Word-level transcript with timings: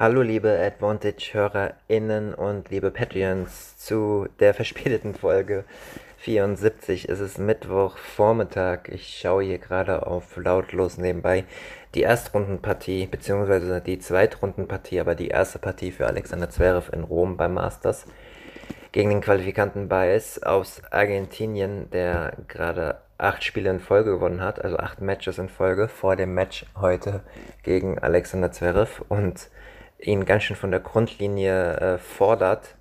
Hallo 0.00 0.22
liebe 0.22 0.56
Advantage-HörerInnen 0.56 2.32
und 2.32 2.70
liebe 2.70 2.92
Patreons 2.92 3.76
zu 3.78 4.28
der 4.38 4.54
verspäteten 4.54 5.12
Folge 5.12 5.64
74. 6.18 7.08
Es 7.08 7.18
ist 7.18 7.40
Mittwochvormittag. 7.40 8.90
Ich 8.92 9.18
schaue 9.18 9.42
hier 9.42 9.58
gerade 9.58 10.06
auf 10.06 10.36
lautlos 10.36 10.98
nebenbei 10.98 11.46
die 11.96 12.02
Erstrundenpartie, 12.02 13.08
beziehungsweise 13.08 13.80
die 13.80 13.98
Zweitrundenpartie, 13.98 15.00
aber 15.00 15.16
die 15.16 15.30
erste 15.30 15.58
Partie 15.58 15.90
für 15.90 16.06
Alexander 16.06 16.48
Zverev 16.48 16.92
in 16.92 17.02
Rom 17.02 17.36
beim 17.36 17.54
Masters 17.54 18.06
gegen 18.92 19.10
den 19.10 19.20
Qualifikanten 19.20 19.88
Baez 19.88 20.38
aus 20.38 20.80
Argentinien, 20.92 21.90
der 21.90 22.34
gerade 22.46 22.98
acht 23.18 23.42
Spiele 23.42 23.70
in 23.70 23.80
Folge 23.80 24.12
gewonnen 24.12 24.42
hat, 24.42 24.64
also 24.64 24.76
acht 24.76 25.00
Matches 25.00 25.38
in 25.38 25.48
Folge 25.48 25.88
vor 25.88 26.14
dem 26.14 26.34
Match 26.34 26.66
heute 26.80 27.22
gegen 27.64 27.98
Alexander 27.98 28.52
Zverev 28.52 29.02
und 29.08 29.48
ihn 29.98 30.24
ganz 30.24 30.44
schön 30.44 30.56
von 30.56 30.70
der 30.70 30.80
Grundlinie 30.80 31.76
äh, 31.76 31.98
fordert. 31.98 32.76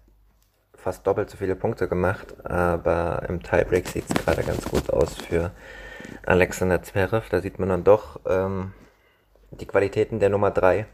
Fast 0.75 1.05
doppelt 1.07 1.29
so 1.29 1.37
viele 1.37 1.55
Punkte 1.55 1.87
gemacht, 1.87 2.35
aber 2.45 3.23
im 3.27 3.41
Tiebreak 3.41 3.87
sieht 3.87 4.05
es 4.07 4.25
gerade 4.25 4.43
ganz 4.43 4.69
gut 4.69 4.89
aus 4.89 5.15
für 5.15 5.51
Alexander 6.25 6.81
Zverev. 6.81 7.27
Da 7.29 7.41
sieht 7.41 7.59
man 7.59 7.69
dann 7.69 7.83
doch 7.83 8.19
ähm, 8.27 8.73
die 9.51 9.65
Qualitäten 9.65 10.19
der 10.19 10.29
Nummer 10.29 10.51
3 10.51 10.85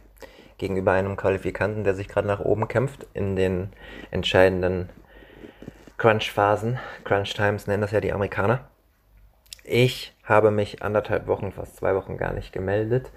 gegenüber 0.58 0.94
einem 0.94 1.18
Qualifikanten, 1.18 1.84
der 1.84 1.96
sich 1.96 2.08
gerade 2.08 2.28
nach 2.28 2.40
oben 2.40 2.68
kämpft 2.68 3.06
in 3.14 3.36
den 3.36 3.74
entscheidenden 4.12 4.90
Crunch-Phasen. 5.98 6.80
Crunch-Times 7.04 7.68
nennen 7.68 7.82
das 7.82 7.92
ja 7.92 8.02
die 8.02 8.14
Amerikaner. 8.14 8.70
Ich 9.64 10.14
habe 10.24 10.52
mich 10.52 10.82
anderthalb 10.82 11.28
Wochen, 11.28 11.52
fast 11.54 11.78
zwei 11.78 11.96
Wochen 11.96 12.18
gar 12.18 12.34
nicht 12.34 12.52
gemeldet. 12.52 13.12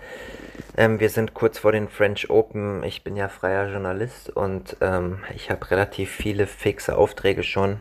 Ähm, 0.77 1.01
wir 1.01 1.11
sind 1.11 1.35
kurz 1.35 1.59
vor 1.59 1.73
den 1.73 1.89
French 1.89 2.31
Open. 2.31 2.85
Ich 2.85 3.03
bin 3.03 3.17
ja 3.17 3.29
freier 3.29 3.69
Journalist 3.69 4.31
und 4.31 4.77
ähm, 4.81 5.25
ich 5.35 5.51
habe 5.51 5.71
relativ 5.71 6.11
viele 6.11 6.47
fixe 6.47 6.97
Aufträge 6.97 7.43
schon 7.43 7.79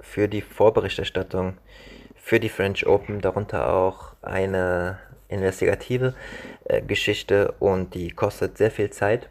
für 0.00 0.28
die 0.28 0.42
Vorberichterstattung 0.42 1.58
für 2.14 2.40
die 2.40 2.48
French 2.48 2.86
Open, 2.86 3.20
darunter 3.20 3.72
auch 3.72 4.12
eine 4.22 4.98
investigative 5.28 6.14
äh, 6.64 6.82
Geschichte 6.82 7.54
und 7.58 7.94
die 7.94 8.10
kostet 8.10 8.58
sehr 8.58 8.70
viel 8.70 8.90
Zeit. 8.90 9.28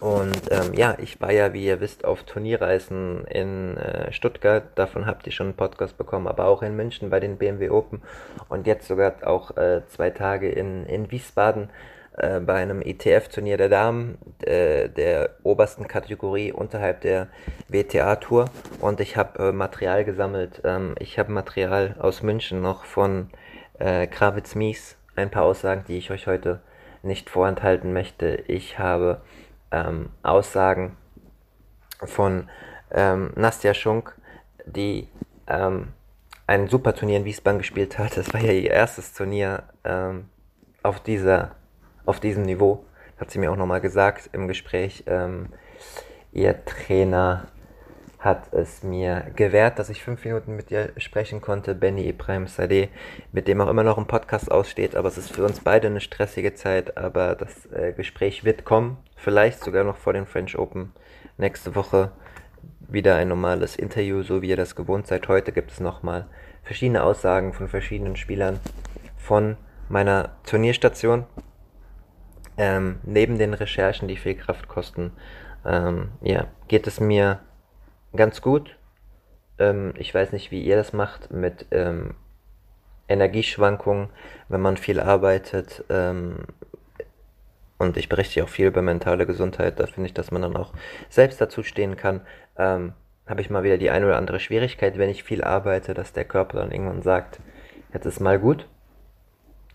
Und 0.00 0.50
ähm, 0.50 0.74
ja, 0.74 0.96
ich 1.00 1.20
war 1.20 1.32
ja, 1.32 1.52
wie 1.52 1.64
ihr 1.64 1.80
wisst, 1.80 2.04
auf 2.04 2.24
Turnierreisen 2.24 3.24
in 3.24 3.76
äh, 3.76 4.12
Stuttgart. 4.12 4.64
Davon 4.74 5.06
habt 5.06 5.26
ihr 5.26 5.32
schon 5.32 5.48
einen 5.48 5.56
Podcast 5.56 5.96
bekommen, 5.96 6.26
aber 6.26 6.46
auch 6.46 6.62
in 6.62 6.76
München 6.76 7.10
bei 7.10 7.20
den 7.20 7.38
BMW 7.38 7.70
Open. 7.70 8.02
Und 8.48 8.66
jetzt 8.66 8.86
sogar 8.86 9.14
auch 9.24 9.56
äh, 9.56 9.82
zwei 9.88 10.10
Tage 10.10 10.50
in, 10.50 10.86
in 10.86 11.10
Wiesbaden 11.10 11.70
äh, 12.16 12.40
bei 12.40 12.54
einem 12.54 12.80
ETF-Turnier 12.82 13.56
der 13.56 13.68
Damen, 13.68 14.18
äh, 14.42 14.88
der 14.88 15.30
obersten 15.42 15.88
Kategorie 15.88 16.52
unterhalb 16.52 17.00
der 17.00 17.28
WTA-Tour. 17.68 18.46
Und 18.80 19.00
ich 19.00 19.16
habe 19.16 19.48
äh, 19.48 19.52
Material 19.52 20.04
gesammelt. 20.04 20.60
Ähm, 20.64 20.94
ich 20.98 21.18
habe 21.18 21.32
Material 21.32 21.96
aus 21.98 22.22
München 22.22 22.60
noch 22.60 22.84
von 22.84 23.30
äh, 23.78 24.06
Kravitz 24.06 24.54
Mies. 24.54 24.96
Ein 25.16 25.30
paar 25.30 25.44
Aussagen, 25.44 25.84
die 25.88 25.98
ich 25.98 26.10
euch 26.10 26.26
heute 26.26 26.60
nicht 27.02 27.30
vorenthalten 27.30 27.92
möchte. 27.92 28.42
Ich 28.46 28.78
habe 28.78 29.20
ähm, 29.74 30.10
Aussagen 30.22 30.96
von 32.04 32.48
ähm, 32.92 33.32
Nastja 33.34 33.74
Schunk, 33.74 34.16
die 34.66 35.08
ähm, 35.48 35.88
ein 36.46 36.68
super 36.68 36.94
Turnier 36.94 37.18
in 37.18 37.24
Wiesbaden 37.24 37.58
gespielt 37.58 37.98
hat. 37.98 38.16
Das 38.16 38.32
war 38.32 38.40
ja 38.40 38.52
ihr 38.52 38.70
erstes 38.70 39.12
Turnier 39.14 39.64
ähm, 39.84 40.28
auf, 40.82 41.00
dieser, 41.00 41.56
auf 42.06 42.20
diesem 42.20 42.44
Niveau. 42.44 42.84
Hat 43.18 43.30
sie 43.30 43.38
mir 43.38 43.50
auch 43.50 43.56
nochmal 43.56 43.80
gesagt 43.80 44.30
im 44.32 44.48
Gespräch. 44.48 45.04
Ähm, 45.06 45.48
ihr 46.32 46.64
Trainer 46.64 47.46
hat 48.18 48.54
es 48.54 48.82
mir 48.82 49.30
gewährt, 49.36 49.78
dass 49.78 49.90
ich 49.90 50.02
fünf 50.02 50.24
Minuten 50.24 50.56
mit 50.56 50.70
dir 50.70 50.92
sprechen 50.96 51.42
konnte. 51.42 51.74
Benny 51.74 52.08
Ibrahim 52.08 52.46
Sadeh, 52.46 52.88
mit 53.32 53.48
dem 53.48 53.60
auch 53.60 53.68
immer 53.68 53.82
noch 53.82 53.98
ein 53.98 54.06
Podcast 54.06 54.50
aussteht, 54.50 54.96
aber 54.96 55.08
es 55.08 55.18
ist 55.18 55.30
für 55.30 55.44
uns 55.44 55.60
beide 55.60 55.88
eine 55.88 56.00
stressige 56.00 56.54
Zeit, 56.54 56.96
aber 56.96 57.34
das 57.34 57.66
äh, 57.66 57.92
Gespräch 57.92 58.42
wird 58.44 58.64
kommen, 58.64 58.96
vielleicht 59.24 59.64
sogar 59.64 59.84
noch 59.84 59.96
vor 59.96 60.12
den 60.12 60.26
French 60.26 60.56
Open. 60.56 60.92
Nächste 61.38 61.74
Woche 61.74 62.12
wieder 62.80 63.16
ein 63.16 63.28
normales 63.28 63.74
Interview, 63.74 64.22
so 64.22 64.42
wie 64.42 64.50
ihr 64.50 64.56
das 64.56 64.76
gewohnt 64.76 65.06
seid. 65.06 65.26
Heute 65.28 65.50
gibt 65.50 65.72
es 65.72 65.80
nochmal 65.80 66.28
verschiedene 66.62 67.02
Aussagen 67.02 67.54
von 67.54 67.68
verschiedenen 67.68 68.16
Spielern 68.16 68.60
von 69.16 69.56
meiner 69.88 70.36
Turnierstation. 70.44 71.24
Ähm, 72.56 73.00
neben 73.02 73.38
den 73.38 73.54
Recherchen, 73.54 74.06
die 74.06 74.16
viel 74.16 74.34
Kraft 74.34 74.68
kosten, 74.68 75.12
ähm, 75.64 76.12
ja, 76.20 76.46
geht 76.68 76.86
es 76.86 77.00
mir 77.00 77.40
ganz 78.14 78.42
gut. 78.42 78.76
Ähm, 79.58 79.94
ich 79.96 80.14
weiß 80.14 80.32
nicht, 80.32 80.50
wie 80.50 80.62
ihr 80.62 80.76
das 80.76 80.92
macht 80.92 81.32
mit 81.32 81.66
ähm, 81.70 82.14
Energieschwankungen, 83.08 84.10
wenn 84.48 84.60
man 84.60 84.76
viel 84.76 85.00
arbeitet. 85.00 85.82
Und 87.84 87.96
ich 87.96 88.08
berichte 88.08 88.42
auch 88.42 88.48
viel 88.48 88.66
über 88.66 88.82
mentale 88.82 89.26
Gesundheit. 89.26 89.78
Da 89.78 89.86
finde 89.86 90.06
ich, 90.06 90.14
dass 90.14 90.30
man 90.30 90.42
dann 90.42 90.56
auch 90.56 90.72
selbst 91.08 91.40
dazu 91.40 91.62
stehen 91.62 91.96
kann. 91.96 92.20
Ähm, 92.58 92.92
Habe 93.26 93.40
ich 93.40 93.50
mal 93.50 93.62
wieder 93.62 93.78
die 93.78 93.90
eine 93.90 94.06
oder 94.06 94.16
andere 94.16 94.40
Schwierigkeit, 94.40 94.98
wenn 94.98 95.10
ich 95.10 95.24
viel 95.24 95.42
arbeite, 95.42 95.94
dass 95.94 96.12
der 96.12 96.24
Körper 96.24 96.58
dann 96.58 96.72
irgendwann 96.72 97.02
sagt, 97.02 97.40
jetzt 97.92 98.06
ist 98.06 98.20
mal 98.20 98.38
gut. 98.38 98.66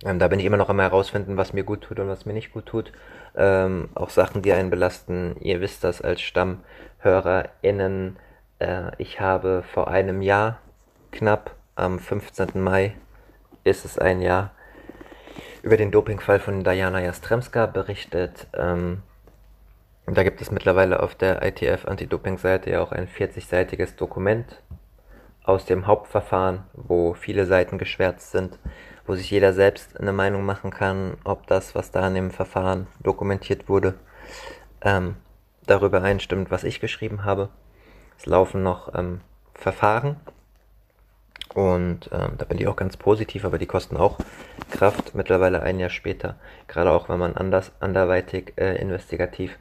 Ähm, 0.05 0.19
da 0.19 0.27
bin 0.27 0.39
ich 0.39 0.45
immer 0.45 0.57
noch 0.57 0.69
am 0.69 0.79
herausfinden, 0.79 1.37
was 1.37 1.53
mir 1.53 1.63
gut 1.63 1.81
tut 1.81 1.99
und 1.99 2.07
was 2.07 2.25
mir 2.25 2.33
nicht 2.33 2.51
gut 2.51 2.65
tut. 2.65 2.91
Ähm, 3.35 3.89
auch 3.95 4.09
Sachen, 4.09 4.41
die 4.41 4.53
einen 4.53 4.69
belasten. 4.69 5.35
Ihr 5.39 5.61
wisst 5.61 5.83
das 5.83 6.01
als 6.01 6.21
StammhörerInnen 6.21 8.17
äh, 8.59 8.91
ich 8.97 9.19
habe 9.19 9.63
vor 9.73 9.87
einem 9.87 10.21
Jahr, 10.21 10.59
knapp 11.11 11.55
am 11.75 11.99
15. 11.99 12.61
Mai, 12.61 12.95
ist 13.63 13.85
es 13.85 13.97
ein 13.97 14.21
Jahr, 14.21 14.51
über 15.61 15.77
den 15.77 15.91
Dopingfall 15.91 16.39
von 16.39 16.63
Diana 16.63 17.01
Jastremska 17.01 17.65
berichtet. 17.65 18.47
Ähm, 18.53 19.01
da 20.05 20.23
gibt 20.23 20.41
es 20.41 20.51
mittlerweile 20.51 21.01
auf 21.01 21.15
der 21.15 21.43
ITF 21.43 21.85
Anti-Doping-Seite 21.85 22.71
ja 22.71 22.81
auch 22.81 22.91
ein 22.91 23.07
40-seitiges 23.07 23.95
Dokument 23.95 24.61
aus 25.43 25.65
dem 25.65 25.87
Hauptverfahren, 25.87 26.63
wo 26.73 27.13
viele 27.13 27.45
Seiten 27.45 27.77
geschwärzt 27.77 28.31
sind, 28.31 28.57
wo 29.05 29.15
sich 29.15 29.29
jeder 29.31 29.53
selbst 29.53 29.99
eine 29.99 30.13
Meinung 30.13 30.45
machen 30.45 30.71
kann, 30.71 31.17
ob 31.23 31.47
das, 31.47 31.75
was 31.75 31.91
da 31.91 32.07
in 32.07 32.15
dem 32.15 32.31
Verfahren 32.31 32.87
dokumentiert 33.01 33.69
wurde, 33.69 33.95
ähm, 34.81 35.15
darüber 35.65 36.01
einstimmt, 36.01 36.51
was 36.51 36.63
ich 36.63 36.79
geschrieben 36.79 37.25
habe. 37.25 37.49
Es 38.17 38.25
laufen 38.25 38.63
noch 38.63 38.93
ähm, 38.95 39.21
Verfahren 39.53 40.17
und 41.59 42.09
ähm, 42.13 42.35
da 42.37 42.45
bin 42.45 42.57
ich 42.57 42.69
auch 42.69 42.77
ganz 42.77 42.95
positiv, 42.95 43.43
aber 43.43 43.57
die 43.57 43.65
kosten 43.65 43.97
auch 43.97 44.17
Kraft 44.71 45.13
mittlerweile 45.13 45.61
ein 45.61 45.77
Jahr 45.77 45.89
später. 45.89 46.35
Gerade 46.69 46.89
auch 46.89 47.09
wenn 47.09 47.19
man 47.19 47.35
anders, 47.35 47.73
anderweitig 47.81 48.53
äh, 48.55 48.81
investigativ 48.81 49.59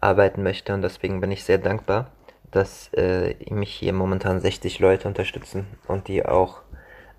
arbeiten 0.00 0.42
möchte. 0.42 0.72
Und 0.72 0.80
deswegen 0.80 1.20
bin 1.20 1.30
ich 1.30 1.44
sehr 1.44 1.58
dankbar, 1.58 2.10
dass 2.52 2.88
äh, 2.94 3.34
mich 3.50 3.70
hier 3.70 3.92
momentan 3.92 4.40
60 4.40 4.78
Leute 4.78 5.08
unterstützen 5.08 5.66
und 5.86 6.08
die 6.08 6.24
auch 6.24 6.62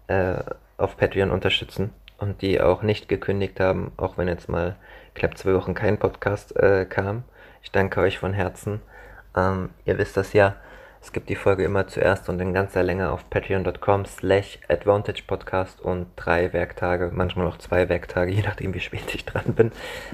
äh, 0.08 0.40
auf 0.78 0.98
Patreon 0.98 1.30
unterstützen 1.30 1.94
und 2.18 2.42
die 2.42 2.60
auch 2.60 2.82
nicht 2.82 3.08
gekündigt 3.08 3.60
haben, 3.60 3.92
auch 3.98 4.18
wenn 4.18 4.28
jetzt 4.28 4.50
mal 4.50 4.78
knapp 5.14 5.38
zwei 5.38 5.54
Wochen 5.54 5.76
kein 5.76 6.00
Podcast 6.00 6.56
äh, 6.56 6.86
kam. 6.86 7.24
Ich 7.62 7.72
danke 7.72 8.02
euch 8.02 8.18
von 8.18 8.34
Herzen. 8.34 8.82
Ähm, 9.36 9.70
ihr 9.86 10.00
wisst 10.00 10.18
das 10.18 10.34
ja. 10.34 10.56
Es 11.08 11.14
gibt 11.14 11.30
die 11.30 11.38
Folge 11.38 11.64
immer 11.64 11.88
zuerst 11.88 12.28
und 12.28 12.42
in 12.42 12.54
ganzer 12.54 12.84
Länge 12.84 13.12
auf 13.12 13.30
patreon.com 13.30 14.04
slash 14.04 14.60
advantagepodcast 14.68 15.80
und 15.80 16.08
drei 16.18 16.52
Werktage, 16.52 17.12
manchmal 17.14 17.48
auch 17.48 17.58
zwei 17.60 17.88
Werktage, 17.88 18.30
je 18.34 18.42
nachdem 18.42 18.74
wie 18.74 18.82
spät 18.82 19.16
ich 19.16 19.24
dran 19.24 19.56
bin, 19.56 19.72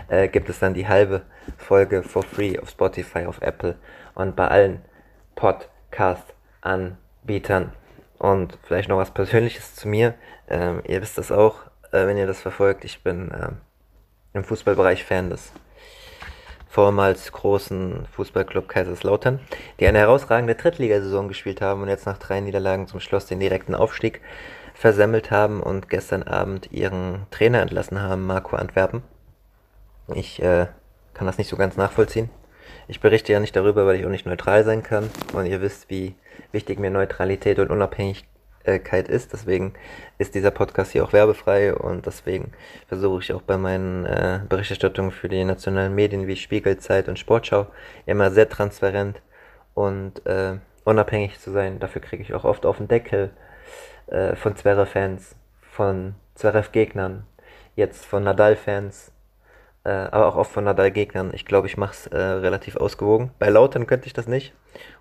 äh, 0.08 0.28
gibt 0.28 0.50
es 0.50 0.60
dann 0.60 0.76
die 0.76 0.88
halbe 0.88 1.24
Folge 1.58 2.04
for 2.04 2.22
free 2.22 2.60
auf 2.60 2.70
Spotify, 2.70 3.26
auf 3.26 3.42
Apple 3.42 3.76
und 4.14 4.36
bei 4.36 4.48
allen 4.48 4.86
Podcast-Anbietern. 5.34 7.74
Und 8.20 8.60
vielleicht 8.62 8.88
noch 8.88 8.98
was 8.98 9.10
Persönliches 9.10 9.74
zu 9.74 9.88
mir. 9.88 10.14
Ähm, 10.48 10.84
ihr 10.88 11.02
wisst 11.02 11.18
das 11.18 11.32
auch, 11.32 11.56
äh, 11.92 12.06
wenn 12.06 12.18
ihr 12.18 12.28
das 12.28 12.40
verfolgt. 12.40 12.86
Ich 12.86 13.02
bin 13.02 13.32
ähm, 13.34 13.58
im 14.34 14.44
Fußballbereich 14.44 15.06
Fan 15.06 15.32
des 15.32 15.54
vormals 16.74 17.32
großen 17.32 18.08
Fußballclub 18.14 18.68
Kaiserslautern, 18.68 19.40
die 19.80 19.86
eine 19.86 20.00
herausragende 20.00 20.56
Drittligasaison 20.56 21.28
gespielt 21.28 21.62
haben 21.62 21.84
und 21.84 21.88
jetzt 21.88 22.08
nach 22.08 22.18
drei 22.18 22.40
Niederlagen 22.40 22.88
zum 22.88 23.00
Schluss 23.00 23.28
den 23.28 23.40
direkten 23.40 23.76
Aufstieg 23.76 24.22
versemmelt 24.74 25.30
haben 25.30 25.62
und 25.62 25.88
gestern 25.88 26.24
Abend 26.24 26.72
ihren 26.72 27.28
Trainer 27.30 27.62
entlassen 27.62 28.02
haben, 28.02 28.26
Marco 28.26 28.56
Antwerpen. 28.56 29.04
Ich 30.16 30.42
äh, 30.42 30.66
kann 31.14 31.28
das 31.28 31.38
nicht 31.38 31.48
so 31.48 31.58
ganz 31.58 31.78
nachvollziehen. 31.78 32.32
Ich 32.88 33.00
berichte 33.00 33.32
ja 33.32 33.40
nicht 33.40 33.56
darüber, 33.56 33.86
weil 33.86 34.00
ich 34.00 34.06
auch 34.08 34.10
nicht 34.10 34.26
neutral 34.26 34.64
sein 34.64 34.82
kann. 34.82 35.12
Und 35.32 35.46
ihr 35.46 35.62
wisst, 35.62 35.92
wie 35.92 36.16
wichtig 36.52 36.80
mir 36.80 36.90
Neutralität 36.90 37.60
und 37.60 37.70
Unabhängigkeit 38.64 39.10
ist. 39.10 39.34
Deswegen 39.34 39.74
ist 40.18 40.36
dieser 40.36 40.52
Podcast 40.52 40.92
hier 40.92 41.04
auch 41.04 41.14
werbefrei 41.14 41.74
und 41.74 42.06
deswegen 42.06 42.54
versuche 42.88 43.22
ich 43.22 43.34
auch 43.34 43.42
bei 43.42 43.58
meinen 43.58 44.06
äh, 44.06 44.40
Berichterstattungen 44.48 45.12
für 45.12 45.30
die 45.30 45.44
nationalen 45.44 45.94
Medien 45.94 46.28
wie 46.28 46.36
Spiegel, 46.36 46.78
Zeit 46.78 47.08
und 47.08 47.20
Sportschau 47.20 47.68
immer 48.06 48.32
sehr 48.32 48.50
transparent 48.50 49.22
und 49.74 50.26
äh, 50.26 50.58
unabhängig 50.86 51.40
zu 51.40 51.52
sein. 51.52 51.80
Dafür 51.80 52.02
kriege 52.02 52.24
ich 52.24 52.34
auch 52.34 52.46
oft 52.46 52.66
auf 52.66 52.78
den 52.78 52.88
Deckel 52.88 53.32
äh, 54.08 54.36
von 54.36 54.56
Zverev-Fans, 54.56 55.36
von 55.62 56.16
Zverev-Gegnern, 56.36 57.26
jetzt 57.76 58.06
von 58.06 58.24
Nadal-Fans 58.24 59.12
äh, 59.86 59.90
aber 59.90 60.28
auch 60.28 60.38
oft 60.38 60.52
von 60.54 60.64
Nadal-Gegnern. 60.64 61.32
Ich 61.34 61.46
glaube, 61.46 61.68
ich 61.68 61.76
mache 61.76 61.92
es 61.92 62.08
äh, 62.08 62.18
relativ 62.18 62.78
ausgewogen. 62.78 63.32
Bei 63.38 63.50
Lautern 63.50 63.86
könnte 63.86 64.08
ich 64.08 64.14
das 64.14 64.28
nicht. 64.28 64.54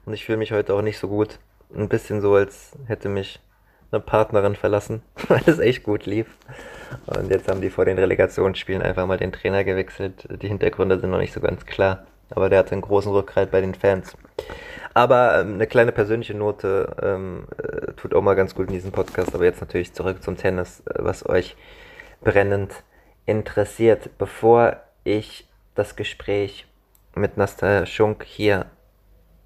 Und 0.04 0.12
ich 0.12 0.24
fühle 0.24 0.38
mich 0.38 0.50
heute 0.50 0.74
auch 0.74 0.82
nicht 0.82 0.98
so 0.98 1.06
gut. 1.06 1.38
Ein 1.72 1.88
bisschen 1.88 2.20
so, 2.20 2.34
als 2.34 2.76
hätte 2.88 3.08
mich 3.08 3.40
eine 3.92 4.00
Partnerin 4.00 4.56
verlassen, 4.56 5.02
weil 5.28 5.42
es 5.46 5.58
echt 5.58 5.82
gut 5.82 6.06
lief. 6.06 6.26
Und 7.06 7.30
jetzt 7.30 7.48
haben 7.48 7.60
die 7.60 7.70
vor 7.70 7.84
den 7.84 7.98
Relegationsspielen 7.98 8.82
einfach 8.82 9.06
mal 9.06 9.18
den 9.18 9.32
Trainer 9.32 9.64
gewechselt. 9.64 10.26
Die 10.42 10.48
Hintergründe 10.48 10.98
sind 10.98 11.10
noch 11.10 11.18
nicht 11.18 11.32
so 11.32 11.40
ganz 11.40 11.64
klar. 11.66 12.06
Aber 12.30 12.48
der 12.48 12.60
hatte 12.60 12.72
einen 12.72 12.82
großen 12.82 13.12
Rückgrat 13.12 13.50
bei 13.50 13.60
den 13.60 13.74
Fans. 13.74 14.16
Aber 14.94 15.40
ähm, 15.40 15.54
eine 15.54 15.66
kleine 15.66 15.92
persönliche 15.92 16.34
Note 16.34 16.96
ähm, 17.02 17.46
äh, 17.58 17.92
tut 17.92 18.14
auch 18.14 18.22
mal 18.22 18.34
ganz 18.34 18.54
gut 18.54 18.68
in 18.68 18.74
diesem 18.74 18.92
Podcast. 18.92 19.34
Aber 19.34 19.44
jetzt 19.44 19.60
natürlich 19.60 19.92
zurück 19.92 20.22
zum 20.22 20.36
Tennis, 20.36 20.80
äh, 20.80 20.94
was 20.98 21.28
euch 21.28 21.56
brennend 22.22 22.72
interessiert, 23.26 24.10
bevor 24.18 24.76
ich 25.04 25.48
das 25.74 25.96
Gespräch 25.96 26.66
mit 27.14 27.36
Nasta 27.36 27.86
Schunk 27.86 28.24
hier 28.24 28.66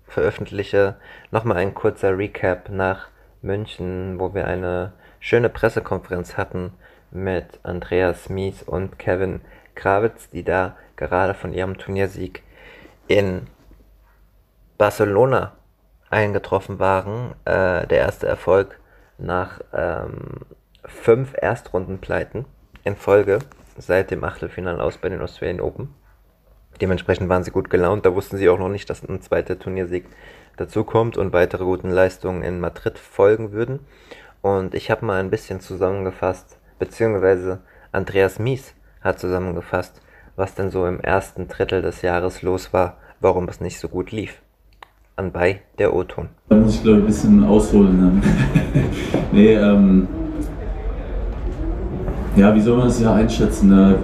veröffentliche, 0.07 0.97
nochmal 1.31 1.59
ein 1.59 1.75
kurzer 1.75 2.17
Recap 2.17 2.69
nach 2.71 3.09
München, 3.43 4.19
wo 4.19 4.35
wir 4.35 4.47
eine 4.47 4.93
schöne 5.21 5.49
Pressekonferenz 5.49 6.37
hatten 6.37 6.73
mit 7.11 7.61
Andreas 7.63 8.29
Mies 8.29 8.63
und 8.63 8.99
Kevin 8.99 9.41
Krawitz, 9.75 10.29
die 10.31 10.43
da 10.43 10.77
gerade 10.97 11.35
von 11.35 11.53
ihrem 11.53 11.79
Turniersieg 11.79 12.43
in 13.09 13.47
Barcelona 14.79 15.53
eingetroffen 16.11 16.79
waren. 16.79 17.33
Äh, 17.45 17.87
der 17.87 17.99
erste 17.99 18.27
Erfolg 18.27 18.81
nach 19.19 19.61
ähm, 19.73 20.41
fünf 20.85 21.35
Erstrundenpleiten 21.41 22.45
in 22.85 22.97
Folge 22.97 23.39
seit 23.79 24.11
dem 24.11 24.25
Achtelfinale 24.25 24.83
aus 24.83 24.99
bei 24.99 25.09
den 25.09 25.21
Australian 25.21 25.61
Open. 25.61 25.95
Dementsprechend 26.81 27.29
waren 27.29 27.43
sie 27.43 27.51
gut 27.51 27.71
gelaunt. 27.71 28.05
Da 28.05 28.15
wussten 28.15 28.37
sie 28.37 28.49
auch 28.49 28.59
noch 28.59 28.69
nicht, 28.69 28.89
dass 28.91 29.03
ein 29.03 29.23
zweiter 29.23 29.59
Turniersieg 29.59 30.07
dazukommt 30.57 31.17
und 31.17 31.33
weitere 31.33 31.65
guten 31.65 31.91
Leistungen 31.91 32.43
in 32.43 32.61
Madrid 32.61 32.99
folgen 32.99 33.53
würden. 33.53 33.81
Und 34.43 34.75
ich 34.75 34.91
habe 34.91 35.05
mal 35.05 35.21
ein 35.21 35.31
bisschen 35.31 35.61
zusammengefasst, 35.61 36.59
beziehungsweise 36.79 37.61
Andreas 37.93 38.39
Mies 38.39 38.75
hat 39.01 39.19
zusammengefasst, 39.19 40.01
was 40.37 40.55
denn 40.55 40.71
so 40.71 40.87
im 40.87 41.01
ersten 41.01 41.49
Drittel 41.49 41.83
des 41.83 42.03
Jahres 42.03 42.43
los 42.43 42.73
war, 42.73 42.99
warum 43.21 43.49
es 43.49 43.61
nicht 43.61 43.79
so 43.79 43.89
gut 43.89 44.13
lief. 44.13 44.41
Anbei 45.17 45.63
der 45.79 45.95
O-Ton. 45.95 46.29
Da 46.49 46.57
muss 46.57 46.75
ich 46.75 46.83
glaube 46.83 46.99
ich 46.99 47.05
ein 47.05 47.07
bisschen 47.07 47.45
ausholen. 47.45 47.97
Ne? 47.99 48.23
nee, 49.33 49.55
ähm, 49.55 50.07
ja, 52.37 52.55
wie 52.55 52.61
soll 52.61 52.77
man 52.77 52.89
das 52.89 53.01
ja 53.01 53.15
einschätzen? 53.15 53.71
Ne? 53.71 53.99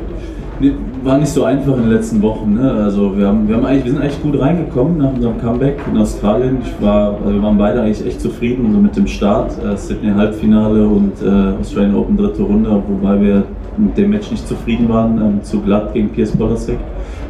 War 1.02 1.18
nicht 1.18 1.30
so 1.30 1.44
einfach 1.44 1.76
in 1.76 1.82
den 1.82 1.90
letzten 1.90 2.22
Wochen. 2.22 2.54
Ne? 2.54 2.70
Also 2.70 3.16
wir, 3.16 3.26
haben, 3.26 3.48
wir, 3.48 3.56
haben 3.56 3.66
eigentlich, 3.66 3.84
wir 3.84 3.92
sind 3.92 4.02
eigentlich 4.02 4.22
gut 4.22 4.40
reingekommen 4.40 4.98
nach 4.98 5.12
unserem 5.12 5.40
Comeback 5.40 5.80
in 5.90 5.98
Australien. 5.98 6.58
Ich 6.62 6.80
war, 6.80 7.16
also 7.18 7.34
wir 7.34 7.42
waren 7.42 7.58
beide 7.58 7.82
eigentlich 7.82 8.06
echt 8.06 8.20
zufrieden 8.20 8.72
so 8.72 8.78
mit 8.78 8.96
dem 8.96 9.06
Start. 9.06 9.52
Äh, 9.64 9.76
Sydney 9.76 10.12
Halbfinale 10.12 10.86
und 10.86 11.20
äh, 11.22 11.60
Australian 11.60 11.96
Open 11.96 12.16
dritte 12.16 12.42
Runde, 12.42 12.82
wobei 12.86 13.20
wir 13.20 13.44
mit 13.76 13.96
dem 13.96 14.10
Match 14.10 14.30
nicht 14.30 14.46
zufrieden 14.46 14.88
waren, 14.88 15.18
ähm, 15.20 15.42
zu 15.42 15.60
glatt 15.60 15.92
gegen 15.94 16.10
Piers 16.10 16.30
Polasek 16.30 16.78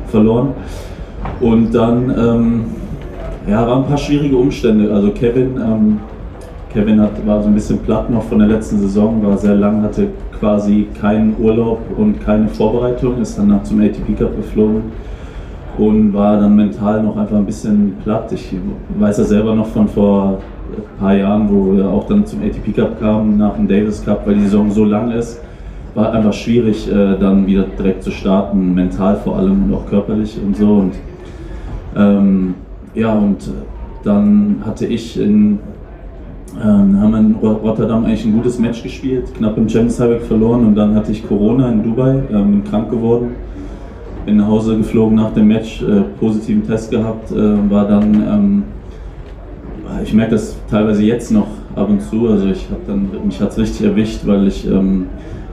verloren. 0.09 0.49
Und 1.41 1.75
dann 1.75 2.11
ähm, 2.11 2.65
ja, 3.49 3.67
waren 3.67 3.85
ein 3.85 3.89
paar 3.89 3.99
schwierige 3.99 4.37
Umstände. 4.37 4.93
Also 4.93 5.11
Kevin, 5.11 5.57
ähm, 5.57 6.01
Kevin 6.73 7.01
hat, 7.01 7.27
war 7.27 7.43
so 7.43 7.49
ein 7.49 7.55
bisschen 7.55 7.79
platt 7.79 8.11
noch 8.11 8.25
von 8.25 8.39
der 8.39 8.49
letzten 8.49 8.79
Saison, 8.79 9.25
war 9.25 9.37
sehr 9.39 9.55
lang, 9.55 9.83
hatte 9.83 10.09
quasi 10.43 10.89
keinen 11.01 11.37
Urlaub 11.39 11.79
und 11.97 12.21
keine 12.21 12.49
Vorbereitung, 12.49 13.21
ist 13.21 13.39
dann 13.39 13.65
zum 13.65 13.81
ATP 13.81 14.19
Cup 14.19 14.35
geflogen 14.35 14.83
und 15.79 16.13
war 16.13 16.41
dann 16.41 16.57
mental 16.57 17.01
noch 17.01 17.17
einfach 17.17 17.37
ein 17.37 17.47
bisschen 17.47 17.95
platt. 18.03 18.33
Ich 18.33 18.53
weiß 18.99 19.19
ja 19.19 19.25
selber 19.25 19.55
noch 19.55 19.69
von 19.69 19.87
vor 19.87 20.41
ein 20.77 20.99
paar 20.99 21.15
Jahren, 21.15 21.49
wo 21.49 21.77
wir 21.77 21.89
auch 21.89 22.09
dann 22.09 22.27
zum 22.27 22.41
ATP 22.43 22.75
Cup 22.75 22.99
kamen, 22.99 23.39
nach 23.39 23.55
dem 23.55 23.69
Davis 23.69 24.05
Cup, 24.05 24.27
weil 24.27 24.35
die 24.35 24.43
Saison 24.43 24.69
so 24.73 24.85
lang 24.85 25.13
ist, 25.13 25.41
war 25.95 26.13
einfach 26.13 26.33
schwierig, 26.33 26.91
äh, 26.91 27.17
dann 27.21 27.47
wieder 27.47 27.67
direkt 27.79 28.03
zu 28.03 28.11
starten, 28.11 28.75
mental 28.75 29.15
vor 29.23 29.37
allem 29.37 29.67
und 29.67 29.75
auch 29.75 29.87
körperlich 29.87 30.41
und 30.45 30.57
so. 30.57 30.73
Und 30.73 30.95
ähm, 31.97 32.55
ja, 32.97 33.13
und 33.13 33.49
dann 34.03 34.57
hatte 34.67 34.87
ich 34.87 35.21
in 35.21 35.61
ähm, 36.61 37.01
haben 37.01 37.15
in 37.15 37.35
Rotterdam 37.37 38.05
eigentlich 38.05 38.25
ein 38.25 38.33
gutes 38.33 38.59
Match 38.59 38.83
gespielt, 38.83 39.35
knapp 39.35 39.57
im 39.57 39.69
Champions 39.69 39.99
League 39.99 40.23
verloren 40.23 40.67
und 40.67 40.75
dann 40.75 40.95
hatte 40.95 41.13
ich 41.13 41.27
Corona 41.27 41.71
in 41.71 41.83
Dubai, 41.83 42.23
ähm, 42.31 42.51
bin 42.51 42.65
krank 42.65 42.91
geworden, 42.91 43.31
bin 44.27 44.37
nach 44.37 44.47
Hause 44.47 44.77
geflogen 44.77 45.17
nach 45.17 45.33
dem 45.33 45.49
Match, 45.49 45.83
äh, 45.83 46.03
positiven 46.19 46.67
Test 46.67 46.91
gehabt, 46.91 47.31
äh, 47.33 47.71
war 47.71 47.87
dann, 47.87 48.15
ähm, 48.15 48.63
ich 50.03 50.13
merke 50.15 50.33
das 50.33 50.57
teilweise 50.71 51.03
jetzt 51.03 51.31
noch 51.31 51.49
ab 51.75 51.89
und 51.89 52.01
zu, 52.03 52.29
also 52.29 52.47
ich 52.47 52.69
habe 52.71 52.81
dann, 52.87 53.09
mich 53.25 53.41
hat 53.41 53.51
es 53.51 53.59
richtig 53.59 53.87
erwischt, 53.87 54.27
weil 54.27 54.47
ich 54.47 54.67
ähm, 54.67 55.07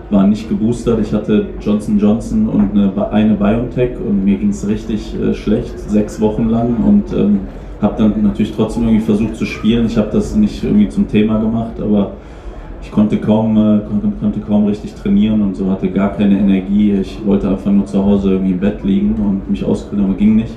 war 0.09 0.25
nicht 0.25 0.49
geboostert, 0.49 0.99
ich 1.01 1.13
hatte 1.13 1.47
Johnson 1.61 1.99
Johnson 1.99 2.49
und 2.49 2.71
eine, 2.71 3.11
eine 3.11 3.35
BioNTech 3.35 3.91
und 4.05 4.25
mir 4.25 4.37
ging 4.37 4.49
es 4.49 4.67
richtig 4.67 5.15
äh, 5.19 5.33
schlecht, 5.33 5.77
sechs 5.79 6.19
Wochen 6.19 6.49
lang 6.49 6.77
und 6.85 7.13
ähm, 7.13 7.39
habe 7.81 7.95
dann 7.97 8.23
natürlich 8.23 8.53
trotzdem 8.55 8.83
irgendwie 8.83 9.05
versucht 9.05 9.35
zu 9.35 9.45
spielen. 9.45 9.85
Ich 9.85 9.97
habe 9.97 10.09
das 10.11 10.35
nicht 10.35 10.63
irgendwie 10.63 10.89
zum 10.89 11.07
Thema 11.07 11.39
gemacht, 11.39 11.79
aber 11.81 12.11
ich 12.81 12.91
konnte 12.91 13.17
kaum, 13.17 13.57
äh, 13.57 13.79
konnte, 13.87 14.07
konnte, 14.19 14.39
kaum 14.39 14.65
richtig 14.65 14.93
trainieren 14.95 15.41
und 15.41 15.55
so 15.55 15.69
hatte 15.69 15.89
gar 15.89 16.13
keine 16.13 16.39
Energie. 16.39 16.93
Ich 16.93 17.19
wollte 17.25 17.49
einfach 17.49 17.71
nur 17.71 17.85
zu 17.85 18.03
Hause 18.03 18.31
irgendwie 18.31 18.53
im 18.53 18.59
Bett 18.59 18.83
liegen 18.83 19.15
und 19.15 19.49
mich 19.49 19.63
auskurieren, 19.63 20.09
aber 20.09 20.17
ging 20.17 20.35
nicht. 20.35 20.53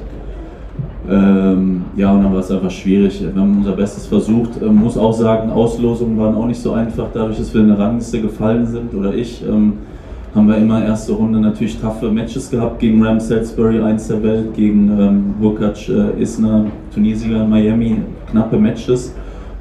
Ähm, 1.10 1.82
ja, 1.96 2.12
und 2.12 2.22
dann 2.22 2.32
war 2.32 2.40
es 2.40 2.50
einfach 2.50 2.70
schwierig. 2.70 3.20
Wir 3.20 3.40
haben 3.40 3.58
unser 3.58 3.72
Bestes 3.72 4.06
versucht. 4.06 4.62
Ähm, 4.62 4.76
muss 4.76 4.96
auch 4.96 5.12
sagen, 5.12 5.50
Auslosungen 5.50 6.16
waren 6.18 6.34
auch 6.36 6.46
nicht 6.46 6.60
so 6.60 6.72
einfach, 6.72 7.08
dadurch, 7.12 7.38
dass 7.38 7.52
wir 7.52 7.60
in 7.60 7.68
der 7.68 7.78
Rangliste 7.78 8.20
gefallen 8.20 8.66
sind 8.66 8.94
oder 8.94 9.12
ich. 9.12 9.42
Ähm, 9.46 9.74
haben 10.34 10.48
wir 10.48 10.56
immer 10.56 10.82
erste 10.82 11.12
Runde 11.12 11.40
natürlich 11.40 11.78
taffe 11.78 12.10
Matches 12.10 12.50
gehabt 12.50 12.78
gegen 12.78 13.04
Ram 13.04 13.20
Salisbury, 13.20 13.80
eins 13.82 14.08
der 14.08 14.22
Welt, 14.22 14.54
gegen 14.54 14.88
ähm, 14.98 15.34
Vukac 15.38 15.88
äh, 15.88 16.20
Isner, 16.20 16.66
Tunesier 16.92 17.42
in 17.42 17.50
Miami, 17.50 17.96
knappe 18.30 18.56
Matches, 18.56 19.14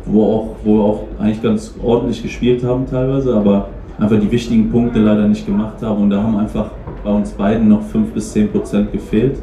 wo, 0.06 0.24
auch, 0.24 0.56
wo 0.64 0.78
wir 0.78 0.84
auch 0.84 1.04
eigentlich 1.20 1.42
ganz 1.42 1.76
ordentlich 1.84 2.24
gespielt 2.24 2.64
haben 2.64 2.86
teilweise, 2.86 3.36
aber 3.36 3.68
einfach 4.00 4.20
die 4.20 4.32
wichtigen 4.32 4.70
Punkte 4.70 5.00
leider 5.00 5.28
nicht 5.28 5.46
gemacht 5.46 5.82
haben 5.82 6.04
und 6.04 6.10
da 6.10 6.24
haben 6.24 6.38
einfach 6.38 6.72
bei 7.04 7.12
uns 7.12 7.32
beiden 7.32 7.68
noch 7.68 7.82
5 7.84 8.14
bis 8.14 8.32
10 8.32 8.50
Prozent 8.50 8.92
gefehlt, 8.94 9.40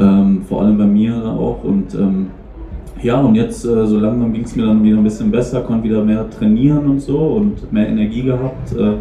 ähm, 0.00 0.42
vor 0.48 0.62
allem 0.62 0.76
bei 0.76 0.86
mir 0.86 1.14
auch 1.24 1.62
und 1.62 1.94
ähm, 1.94 2.26
ja, 3.00 3.20
und 3.20 3.34
jetzt 3.34 3.64
äh, 3.64 3.86
so 3.86 4.00
langsam 4.00 4.32
ging 4.32 4.42
es 4.42 4.56
mir 4.56 4.66
dann 4.66 4.82
wieder 4.82 4.96
ein 4.96 5.04
bisschen 5.04 5.30
besser, 5.30 5.60
konnte 5.60 5.84
wieder 5.84 6.02
mehr 6.02 6.28
trainieren 6.28 6.86
und 6.86 7.00
so 7.00 7.18
und 7.18 7.70
mehr 7.72 7.88
Energie 7.88 8.22
gehabt. 8.22 8.72
Äh, 8.72 8.94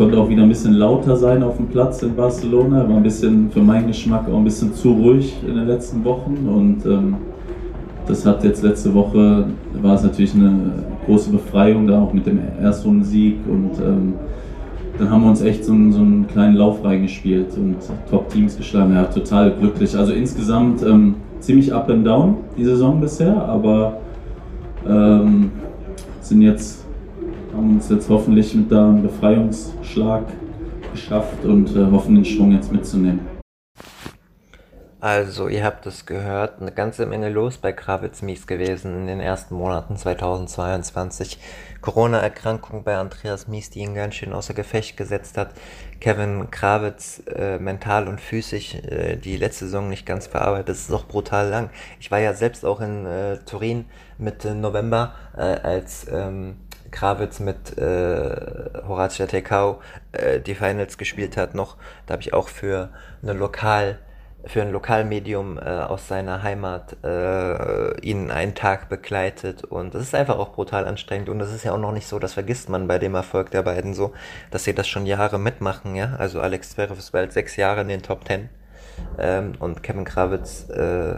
konnte 0.00 0.18
auch 0.18 0.30
wieder 0.30 0.44
ein 0.44 0.48
bisschen 0.48 0.72
lauter 0.76 1.14
sein 1.14 1.42
auf 1.42 1.58
dem 1.58 1.66
Platz 1.66 2.02
in 2.02 2.16
Barcelona. 2.16 2.88
War 2.88 2.96
ein 2.96 3.02
bisschen 3.02 3.50
für 3.50 3.60
meinen 3.60 3.86
Geschmack 3.86 4.30
auch 4.30 4.38
ein 4.38 4.44
bisschen 4.44 4.72
zu 4.72 4.92
ruhig 4.92 5.36
in 5.46 5.54
den 5.56 5.66
letzten 5.66 6.02
Wochen. 6.06 6.48
Und 6.48 6.86
ähm, 6.86 7.16
das 8.06 8.24
hat 8.24 8.42
jetzt 8.42 8.62
letzte 8.62 8.94
Woche, 8.94 9.44
war 9.74 9.96
es 9.96 10.02
natürlich 10.02 10.34
eine 10.34 10.72
große 11.04 11.30
Befreiung 11.30 11.86
da 11.86 12.00
auch 12.00 12.14
mit 12.14 12.24
dem 12.24 12.38
Erstrundensieg. 12.62 13.40
Und 13.46 13.72
ähm, 13.78 14.14
dann 14.96 15.10
haben 15.10 15.22
wir 15.22 15.28
uns 15.28 15.42
echt 15.42 15.66
so, 15.66 15.74
so, 15.90 15.98
einen 15.98 16.26
kleinen 16.26 16.56
Lauf 16.56 16.82
reingespielt 16.82 17.54
und 17.58 17.76
Top-Teams 18.08 18.56
geschlagen. 18.56 18.94
Ja, 18.94 19.04
total 19.04 19.50
glücklich. 19.50 19.94
Also 19.94 20.14
insgesamt 20.14 20.82
ähm, 20.82 21.16
ziemlich 21.40 21.74
up 21.74 21.90
and 21.90 22.06
down 22.06 22.36
die 22.56 22.64
Saison 22.64 23.02
bisher, 23.02 23.36
aber 23.46 23.98
ähm, 24.88 25.50
sind 26.22 26.40
jetzt 26.40 26.86
haben 27.54 27.74
uns 27.74 27.88
jetzt 27.88 28.08
hoffentlich 28.08 28.54
mit 28.54 28.70
da 28.70 28.88
einen 28.88 29.02
Befreiungsschlag 29.02 30.24
geschafft 30.92 31.44
und 31.44 31.74
äh, 31.76 31.90
hoffen 31.90 32.16
den 32.16 32.24
Schwung 32.24 32.52
jetzt 32.52 32.72
mitzunehmen. 32.72 33.20
Also, 35.02 35.48
ihr 35.48 35.64
habt 35.64 35.86
es 35.86 36.04
gehört, 36.04 36.60
eine 36.60 36.72
ganze 36.72 37.06
Menge 37.06 37.30
los 37.30 37.56
bei 37.56 37.72
Kravitz 37.72 38.20
Mies 38.20 38.46
gewesen 38.46 38.94
in 38.94 39.06
den 39.06 39.20
ersten 39.20 39.54
Monaten 39.54 39.96
2022. 39.96 41.38
Corona-Erkrankung 41.80 42.84
bei 42.84 42.98
Andreas 42.98 43.48
Mies, 43.48 43.70
die 43.70 43.78
ihn 43.78 43.94
ganz 43.94 44.16
schön 44.16 44.34
außer 44.34 44.52
Gefecht 44.52 44.98
gesetzt 44.98 45.38
hat. 45.38 45.52
Kevin 46.00 46.50
Kravitz 46.50 47.22
äh, 47.34 47.58
mental 47.58 48.08
und 48.08 48.20
physisch 48.20 48.74
äh, 48.74 49.16
die 49.16 49.38
letzte 49.38 49.64
Saison 49.64 49.88
nicht 49.88 50.04
ganz 50.04 50.26
verarbeitet. 50.26 50.68
Das 50.68 50.80
ist 50.80 50.92
auch 50.92 51.06
brutal 51.06 51.48
lang. 51.48 51.70
Ich 51.98 52.10
war 52.10 52.18
ja 52.18 52.34
selbst 52.34 52.66
auch 52.66 52.82
in 52.82 53.06
äh, 53.06 53.38
Turin 53.46 53.86
Mitte 54.18 54.54
November, 54.54 55.14
äh, 55.34 55.40
als 55.40 56.06
ähm, 56.12 56.56
Kravitz 56.90 57.40
mit 57.40 57.78
äh, 57.78 58.70
Horatia 58.86 59.26
Tekau 59.26 59.80
äh, 60.12 60.40
die 60.40 60.54
Finals 60.54 60.98
gespielt 60.98 61.36
hat 61.36 61.54
noch. 61.54 61.76
Da 62.06 62.12
habe 62.12 62.22
ich 62.22 62.32
auch 62.32 62.48
für 62.48 62.90
eine 63.22 63.32
Lokal 63.32 63.98
für 64.46 64.62
ein 64.62 64.72
Lokalmedium 64.72 65.58
äh, 65.58 65.62
aus 65.62 66.08
seiner 66.08 66.42
Heimat 66.42 66.96
äh, 67.04 68.00
ihn 68.00 68.30
einen 68.30 68.54
Tag 68.54 68.88
begleitet. 68.88 69.64
Und 69.64 69.94
das 69.94 70.02
ist 70.02 70.14
einfach 70.14 70.38
auch 70.38 70.52
brutal 70.52 70.86
anstrengend. 70.86 71.28
Und 71.28 71.38
das 71.38 71.52
ist 71.52 71.64
ja 71.64 71.72
auch 71.72 71.78
noch 71.78 71.92
nicht 71.92 72.06
so, 72.06 72.18
das 72.18 72.34
vergisst 72.34 72.68
man 72.68 72.88
bei 72.88 72.98
dem 72.98 73.14
Erfolg 73.14 73.50
der 73.50 73.62
beiden 73.62 73.94
so, 73.94 74.12
dass 74.50 74.64
sie 74.64 74.74
das 74.74 74.88
schon 74.88 75.06
Jahre 75.06 75.38
mitmachen, 75.38 75.94
ja, 75.94 76.14
also 76.18 76.40
Alex 76.40 76.70
Zverev 76.70 76.98
ist 76.98 77.12
bald 77.12 77.32
sechs 77.32 77.56
Jahre 77.56 77.82
in 77.82 77.88
den 77.88 78.02
Top 78.02 78.24
Ten. 78.24 78.48
Ähm, 79.18 79.52
und 79.58 79.82
Kevin 79.82 80.04
Kravitz 80.04 80.68
äh, 80.70 81.16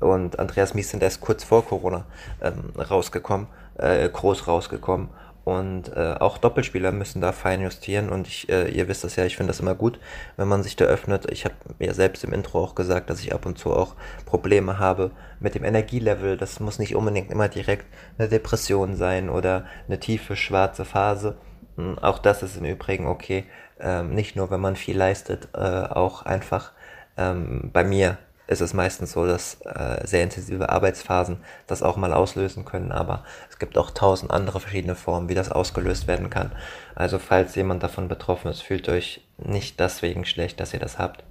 und 0.00 0.38
Andreas 0.38 0.74
Mies 0.74 0.90
sind 0.90 1.02
erst 1.02 1.20
kurz 1.20 1.44
vor 1.44 1.64
Corona 1.64 2.04
ähm, 2.40 2.72
rausgekommen, 2.78 3.48
äh, 3.78 4.08
groß 4.08 4.46
rausgekommen 4.46 5.08
und 5.48 5.96
äh, 5.96 6.14
auch 6.20 6.36
Doppelspieler 6.36 6.92
müssen 6.92 7.22
da 7.22 7.32
fein 7.32 7.62
justieren. 7.62 8.10
Und 8.10 8.28
ich, 8.28 8.50
äh, 8.50 8.68
ihr 8.68 8.86
wisst 8.86 9.02
das 9.02 9.16
ja, 9.16 9.24
ich 9.24 9.38
finde 9.38 9.50
das 9.50 9.60
immer 9.60 9.74
gut, 9.74 9.98
wenn 10.36 10.46
man 10.46 10.62
sich 10.62 10.76
da 10.76 10.84
öffnet. 10.84 11.24
Ich 11.32 11.46
habe 11.46 11.54
mir 11.78 11.94
selbst 11.94 12.22
im 12.22 12.34
Intro 12.34 12.62
auch 12.62 12.74
gesagt, 12.74 13.08
dass 13.08 13.20
ich 13.20 13.32
ab 13.32 13.46
und 13.46 13.56
zu 13.56 13.72
auch 13.72 13.94
Probleme 14.26 14.78
habe 14.78 15.10
mit 15.40 15.54
dem 15.54 15.64
Energielevel. 15.64 16.36
Das 16.36 16.60
muss 16.60 16.78
nicht 16.78 16.94
unbedingt 16.94 17.30
immer 17.30 17.48
direkt 17.48 17.86
eine 18.18 18.28
Depression 18.28 18.94
sein 18.94 19.30
oder 19.30 19.64
eine 19.86 19.98
tiefe 19.98 20.36
schwarze 20.36 20.84
Phase. 20.84 21.38
Hm, 21.76 21.98
auch 21.98 22.18
das 22.18 22.42
ist 22.42 22.58
im 22.58 22.66
Übrigen 22.66 23.06
okay. 23.06 23.46
Ähm, 23.80 24.14
nicht 24.14 24.36
nur, 24.36 24.50
wenn 24.50 24.60
man 24.60 24.76
viel 24.76 24.98
leistet, 24.98 25.48
äh, 25.54 25.58
auch 25.58 26.26
einfach 26.26 26.72
ähm, 27.16 27.70
bei 27.72 27.84
mir 27.84 28.18
ist 28.48 28.62
es 28.62 28.72
meistens 28.74 29.12
so, 29.12 29.26
dass 29.26 29.60
äh, 29.60 30.04
sehr 30.06 30.22
intensive 30.22 30.70
Arbeitsphasen 30.70 31.38
das 31.66 31.82
auch 31.82 31.96
mal 31.96 32.12
auslösen 32.14 32.64
können, 32.64 32.90
aber 32.90 33.22
es 33.50 33.58
gibt 33.58 33.76
auch 33.78 33.90
tausend 33.90 34.32
andere 34.32 34.58
verschiedene 34.58 34.94
Formen, 34.94 35.28
wie 35.28 35.34
das 35.34 35.52
ausgelöst 35.52 36.08
werden 36.08 36.30
kann. 36.30 36.50
Also 36.94 37.18
falls 37.18 37.54
jemand 37.54 37.82
davon 37.82 38.08
betroffen 38.08 38.50
ist, 38.50 38.62
fühlt 38.62 38.88
euch 38.88 39.20
nicht 39.36 39.78
deswegen 39.78 40.24
schlecht, 40.24 40.60
dass 40.60 40.72
ihr 40.72 40.80
das 40.80 40.98
habt. 40.98 41.24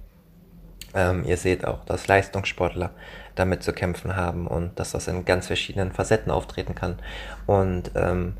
Ähm, 0.94 1.24
ihr 1.24 1.36
seht 1.36 1.66
auch, 1.66 1.84
dass 1.84 2.06
Leistungssportler 2.06 2.90
damit 3.34 3.62
zu 3.64 3.72
kämpfen 3.72 4.16
haben 4.16 4.46
und 4.46 4.78
dass 4.78 4.92
das 4.92 5.08
in 5.08 5.24
ganz 5.24 5.48
verschiedenen 5.48 5.92
Facetten 5.92 6.30
auftreten 6.30 6.76
kann. 6.76 6.98
Und 7.46 7.90
ähm, 7.96 8.34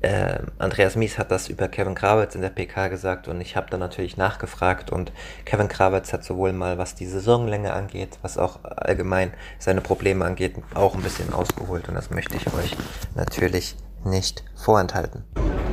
äh, 0.00 0.38
Andreas 0.58 0.96
Mies 0.96 1.18
hat 1.18 1.30
das 1.30 1.48
über 1.48 1.68
Kevin 1.68 1.94
Krawitz 1.94 2.34
in 2.34 2.40
der 2.40 2.50
PK 2.50 2.88
gesagt 2.88 3.28
und 3.28 3.40
ich 3.40 3.56
habe 3.56 3.68
dann 3.70 3.80
natürlich 3.80 4.16
nachgefragt 4.16 4.90
und 4.90 5.12
Kevin 5.44 5.68
Krawitz 5.68 6.12
hat 6.12 6.24
sowohl 6.24 6.52
mal, 6.52 6.78
was 6.78 6.94
die 6.94 7.06
Saisonlänge 7.06 7.72
angeht, 7.72 8.18
was 8.22 8.38
auch 8.38 8.60
allgemein 8.64 9.32
seine 9.58 9.80
Probleme 9.80 10.24
angeht, 10.24 10.54
auch 10.74 10.94
ein 10.94 11.02
bisschen 11.02 11.32
ausgeholt 11.32 11.88
und 11.88 11.94
das 11.94 12.10
möchte 12.10 12.36
ich 12.36 12.46
euch 12.46 12.76
natürlich 13.14 13.76
nicht 14.04 14.42
vorenthalten. 14.56 15.24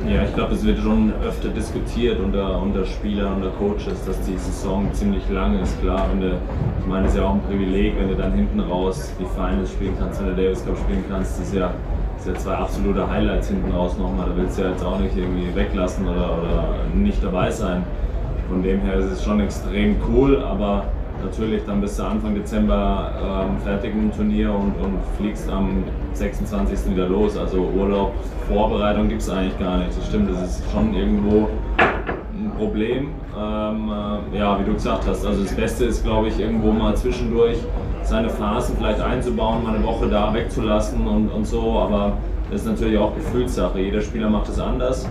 Ja, 0.06 0.22
ich 0.22 0.34
glaube, 0.34 0.54
es 0.54 0.64
wird 0.64 0.78
schon 0.78 1.12
öfter 1.22 1.48
diskutiert 1.48 2.20
unter, 2.20 2.60
unter 2.60 2.84
Spielern, 2.84 3.34
unter 3.34 3.50
Coaches, 3.50 4.04
dass 4.06 4.20
die 4.22 4.36
Saison 4.36 4.92
ziemlich 4.92 5.28
lang 5.28 5.60
ist. 5.60 5.78
Klar, 5.80 6.08
wenn 6.10 6.20
du, 6.20 6.40
ich 6.80 6.86
meine, 6.86 7.06
es 7.06 7.12
ist 7.12 7.18
ja 7.18 7.24
auch 7.24 7.34
ein 7.34 7.42
Privileg, 7.42 7.98
wenn 7.98 8.08
du 8.08 8.14
dann 8.14 8.32
hinten 8.34 8.60
raus 8.60 9.10
die 9.18 9.26
Finals 9.26 9.70
spielen 9.70 9.96
kannst, 9.98 10.20
wenn 10.20 10.28
du 10.28 10.42
Davis 10.42 10.64
Cup 10.64 10.78
spielen 10.78 11.04
kannst, 11.08 11.38
das 11.38 11.48
ist 11.48 11.54
ja 11.54 11.74
ja 12.28 12.34
zwei 12.34 12.54
absolute 12.54 13.08
Highlights 13.08 13.48
hinten 13.48 13.72
raus 13.72 13.96
nochmal. 13.98 14.26
Da 14.28 14.36
willst 14.36 14.58
du 14.58 14.62
ja 14.62 14.70
jetzt 14.70 14.84
auch 14.84 14.98
nicht 14.98 15.16
irgendwie 15.16 15.54
weglassen 15.54 16.06
oder, 16.06 16.38
oder 16.38 16.74
nicht 16.94 17.22
dabei 17.22 17.50
sein. 17.50 17.82
Von 18.48 18.62
dem 18.62 18.80
her 18.80 18.96
ist 18.96 19.12
es 19.12 19.24
schon 19.24 19.40
extrem 19.40 19.96
cool, 20.08 20.42
aber 20.42 20.84
natürlich 21.22 21.64
dann 21.64 21.80
bist 21.80 21.98
du 21.98 22.04
Anfang 22.04 22.34
Dezember 22.34 23.12
ähm, 23.22 23.58
fertig 23.62 23.94
mit 23.94 24.04
dem 24.04 24.16
Turnier 24.16 24.52
und, 24.52 24.72
und 24.82 24.98
fliegst 25.16 25.50
am 25.50 25.84
26. 26.14 26.92
wieder 26.92 27.08
los. 27.08 27.36
Also 27.36 27.68
Urlaub, 27.76 28.12
Vorbereitung 28.48 29.08
gibt 29.08 29.22
es 29.22 29.30
eigentlich 29.30 29.58
gar 29.58 29.78
nicht. 29.78 29.96
Das 29.96 30.06
stimmt, 30.06 30.30
das 30.30 30.42
ist 30.42 30.70
schon 30.72 30.94
irgendwo 30.94 31.48
ein 31.78 32.52
Problem. 32.56 33.08
Ähm, 33.38 33.92
äh, 34.32 34.38
ja, 34.38 34.58
wie 34.60 34.64
du 34.64 34.74
gesagt 34.74 35.06
hast, 35.06 35.26
also 35.26 35.42
das 35.42 35.54
Beste 35.54 35.84
ist, 35.84 36.04
glaube 36.04 36.28
ich, 36.28 36.38
irgendwo 36.38 36.72
mal 36.72 36.96
zwischendurch 36.96 37.58
seine 38.08 38.30
Phasen 38.30 38.76
vielleicht 38.78 39.00
einzubauen, 39.00 39.62
mal 39.62 39.74
eine 39.74 39.84
Woche 39.84 40.08
da 40.08 40.32
wegzulassen 40.32 41.06
und, 41.06 41.28
und 41.28 41.46
so, 41.46 41.78
aber 41.78 42.16
das 42.50 42.62
ist 42.62 42.66
natürlich 42.66 42.98
auch 42.98 43.14
Gefühlssache. 43.14 43.78
Jeder 43.78 44.00
Spieler 44.00 44.30
macht 44.30 44.48
es 44.48 44.58
anders. 44.58 45.06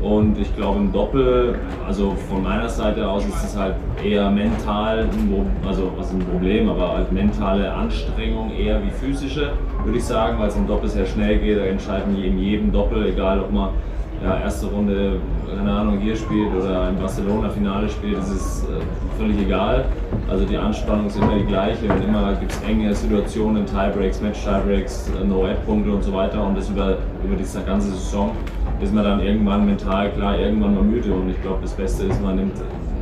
Und 0.00 0.36
ich 0.36 0.54
glaube 0.56 0.80
im 0.80 0.92
Doppel, 0.92 1.54
also 1.86 2.16
von 2.28 2.42
meiner 2.42 2.68
Seite 2.68 3.08
aus 3.08 3.24
ist 3.24 3.44
es 3.44 3.56
halt 3.56 3.76
eher 4.04 4.28
mental, 4.30 5.08
also 5.64 5.92
was 5.96 6.06
ist 6.06 6.14
ein 6.14 6.26
Problem, 6.26 6.68
aber 6.68 6.96
halt 6.96 7.12
mentale 7.12 7.72
Anstrengung 7.72 8.50
eher 8.50 8.82
wie 8.82 8.90
physische, 8.90 9.52
würde 9.84 9.98
ich 9.98 10.04
sagen, 10.04 10.40
weil 10.40 10.48
es 10.48 10.56
im 10.56 10.66
Doppel 10.66 10.88
sehr 10.88 11.06
schnell 11.06 11.38
geht. 11.38 11.56
Da 11.56 11.62
entscheiden 11.62 12.20
in 12.20 12.40
jedem 12.40 12.72
Doppel, 12.72 13.06
egal 13.06 13.38
ob 13.38 13.52
man 13.52 13.68
ja, 14.22 14.38
erste 14.38 14.66
Runde, 14.66 15.20
keine 15.48 15.70
Ahnung, 15.70 15.98
hier 15.98 16.16
spielt 16.16 16.54
oder 16.54 16.88
im 16.88 16.96
Barcelona-Finale 16.96 17.88
spielt, 17.88 18.18
das 18.18 18.30
ist 18.30 18.64
äh, 18.64 19.18
völlig 19.18 19.40
egal. 19.40 19.84
Also 20.30 20.44
die 20.44 20.56
Anspannung 20.56 21.06
ist 21.06 21.16
immer 21.16 21.34
die 21.36 21.46
gleiche 21.46 21.84
und 21.92 22.04
immer 22.04 22.32
gibt 22.34 22.52
es 22.52 22.62
enge 22.62 22.94
Situationen, 22.94 23.66
Tiebreaks, 23.66 24.20
Match-Tiebreaks, 24.20 25.10
äh, 25.20 25.24
No-Ad-Punkte 25.24 25.90
und 25.90 26.02
so 26.02 26.12
weiter 26.12 26.44
und 26.44 26.56
das 26.56 26.68
über, 26.68 26.98
über 27.24 27.36
diese 27.36 27.60
ganze 27.62 27.88
Saison 27.90 28.30
ist 28.80 28.94
man 28.94 29.04
dann 29.04 29.20
irgendwann 29.20 29.66
mental 29.66 30.10
klar, 30.10 30.38
irgendwann 30.38 30.74
mal 30.74 30.84
müde 30.84 31.12
und 31.12 31.30
ich 31.30 31.40
glaube, 31.42 31.58
das 31.62 31.72
Beste 31.72 32.04
ist, 32.04 32.20
man 32.22 32.36
nimmt 32.36 32.54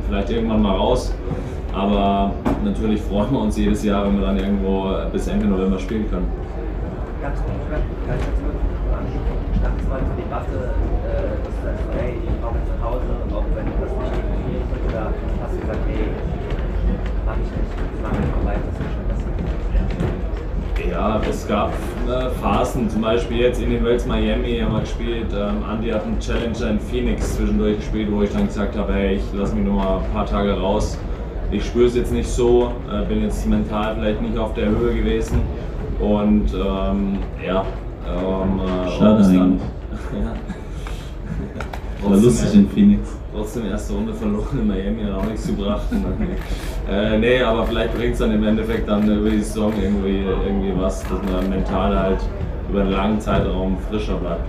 vielleicht 0.07 0.29
irgendwann 0.29 0.61
mal 0.61 0.75
raus, 0.75 1.13
aber 1.73 2.33
natürlich 2.63 3.01
freuen 3.01 3.31
wir 3.31 3.39
uns 3.41 3.57
jedes 3.57 3.83
Jahr, 3.83 4.05
wenn 4.05 4.19
wir 4.19 4.27
dann 4.27 4.37
irgendwo 4.37 4.93
bis 5.11 5.27
Ende 5.27 5.47
November 5.47 5.79
spielen 5.79 6.07
können. 6.09 6.27
Ganz 7.21 7.39
kurz, 7.39 8.40
gab 21.51 21.73
ne, 22.07 22.31
Phasen, 22.41 22.89
zum 22.89 23.01
Beispiel 23.01 23.39
jetzt 23.39 23.61
in 23.61 23.71
den 23.71 23.83
Wells 23.83 24.05
Miami 24.05 24.59
haben 24.59 24.73
wir 24.73 24.79
gespielt. 24.79 25.27
Ähm, 25.35 25.57
Andy 25.69 25.89
hat 25.89 26.05
einen 26.05 26.17
Challenger 26.17 26.69
in 26.69 26.79
Phoenix 26.79 27.35
zwischendurch 27.35 27.75
gespielt, 27.75 28.07
wo 28.09 28.21
ich 28.21 28.31
dann 28.31 28.47
gesagt 28.47 28.77
habe, 28.77 28.93
hey, 28.93 29.15
ich 29.17 29.23
lasse 29.33 29.53
mich 29.53 29.65
nur 29.65 29.73
mal 29.73 29.97
ein 29.97 30.11
paar 30.13 30.25
Tage 30.25 30.53
raus. 30.53 30.97
Ich 31.51 31.65
spüre 31.65 31.87
es 31.87 31.95
jetzt 31.95 32.13
nicht 32.13 32.29
so, 32.29 32.71
äh, 32.89 33.05
bin 33.05 33.21
jetzt 33.23 33.45
mental 33.45 33.95
vielleicht 33.95 34.21
nicht 34.21 34.37
auf 34.37 34.53
der 34.53 34.69
Höhe 34.69 34.95
gewesen. 34.95 35.41
Und 35.99 36.53
ähm, 36.53 37.17
ja, 37.45 37.65
ähm, 38.07 38.61
äh, 38.61 38.89
Schade 38.97 39.23
dann, 39.23 39.59
ja, 42.03 42.09
war 42.09 42.17
lustig 42.17 42.53
in 42.53 42.69
Phoenix. 42.69 43.20
Trotzdem 43.41 43.65
erste 43.65 43.93
Runde 43.93 44.13
verloren 44.13 44.59
in 44.59 44.67
Miami, 44.67 45.03
hat 45.03 45.13
auch 45.13 45.25
nichts 45.25 45.47
gebracht. 45.47 45.87
äh, 46.87 47.17
nee, 47.17 47.41
aber 47.41 47.65
vielleicht 47.65 47.95
bringt 47.95 48.13
es 48.13 48.19
dann 48.19 48.31
im 48.31 48.43
Endeffekt 48.43 48.87
dann 48.87 49.09
über 49.09 49.31
die 49.31 49.41
Saison 49.41 49.73
irgendwie, 49.81 50.19
irgendwie 50.19 50.79
was, 50.79 51.01
dass 51.01 51.23
man 51.23 51.49
mental 51.49 51.97
halt 51.97 52.19
über 52.69 52.81
einen 52.81 52.91
langen 52.91 53.19
Zeitraum 53.19 53.79
frischer 53.89 54.17
bleibt. 54.17 54.45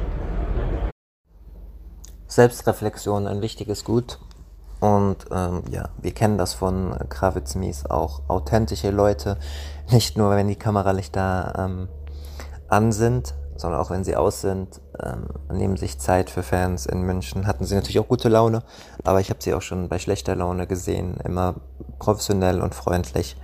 Selbstreflexion 2.27 3.27
ein 3.27 3.41
wichtiges 3.41 3.83
Gut. 3.83 4.19
Und 4.81 5.25
ähm, 5.33 5.63
ja, 5.71 5.89
wir 6.03 6.13
kennen 6.13 6.37
das 6.37 6.53
von 6.53 6.95
Kravitz 7.09 7.55
Mies 7.55 7.87
auch 7.87 8.29
authentische 8.29 8.91
Leute. 8.91 9.39
Nicht 9.91 10.19
nur, 10.19 10.33
wenn 10.33 10.49
die 10.49 10.57
Kameralichter 10.57 11.55
ähm, 11.57 11.89
an 12.69 12.93
sind, 12.93 13.33
sondern 13.63 13.81
auch 13.81 13.91
wenn 13.91 14.05
sie 14.05 14.17
aus 14.17 14.43
sind, 14.43 14.81
ähm, 15.03 15.27
nehmen 15.51 15.77
sich 15.77 15.99
Zeit 15.99 16.29
für 16.29 16.43
Fans 16.43 16.85
in 16.85 17.03
München. 17.03 17.47
Hatten 17.47 17.65
sie 17.65 17.75
natürlich 17.75 17.99
auch 17.99 18.09
gute 18.09 18.29
Laune, 18.29 18.63
aber 19.05 19.21
ich 19.21 19.31
habe 19.31 19.43
sie 19.43 19.55
auch 19.55 19.63
schon 19.63 19.89
bei 19.89 19.99
schlechter 19.99 20.37
Laune 20.37 20.67
gesehen, 20.67 21.17
immer 21.25 21.55
professionell 21.99 22.61
und 22.61 22.75
freundlich. 22.75 23.37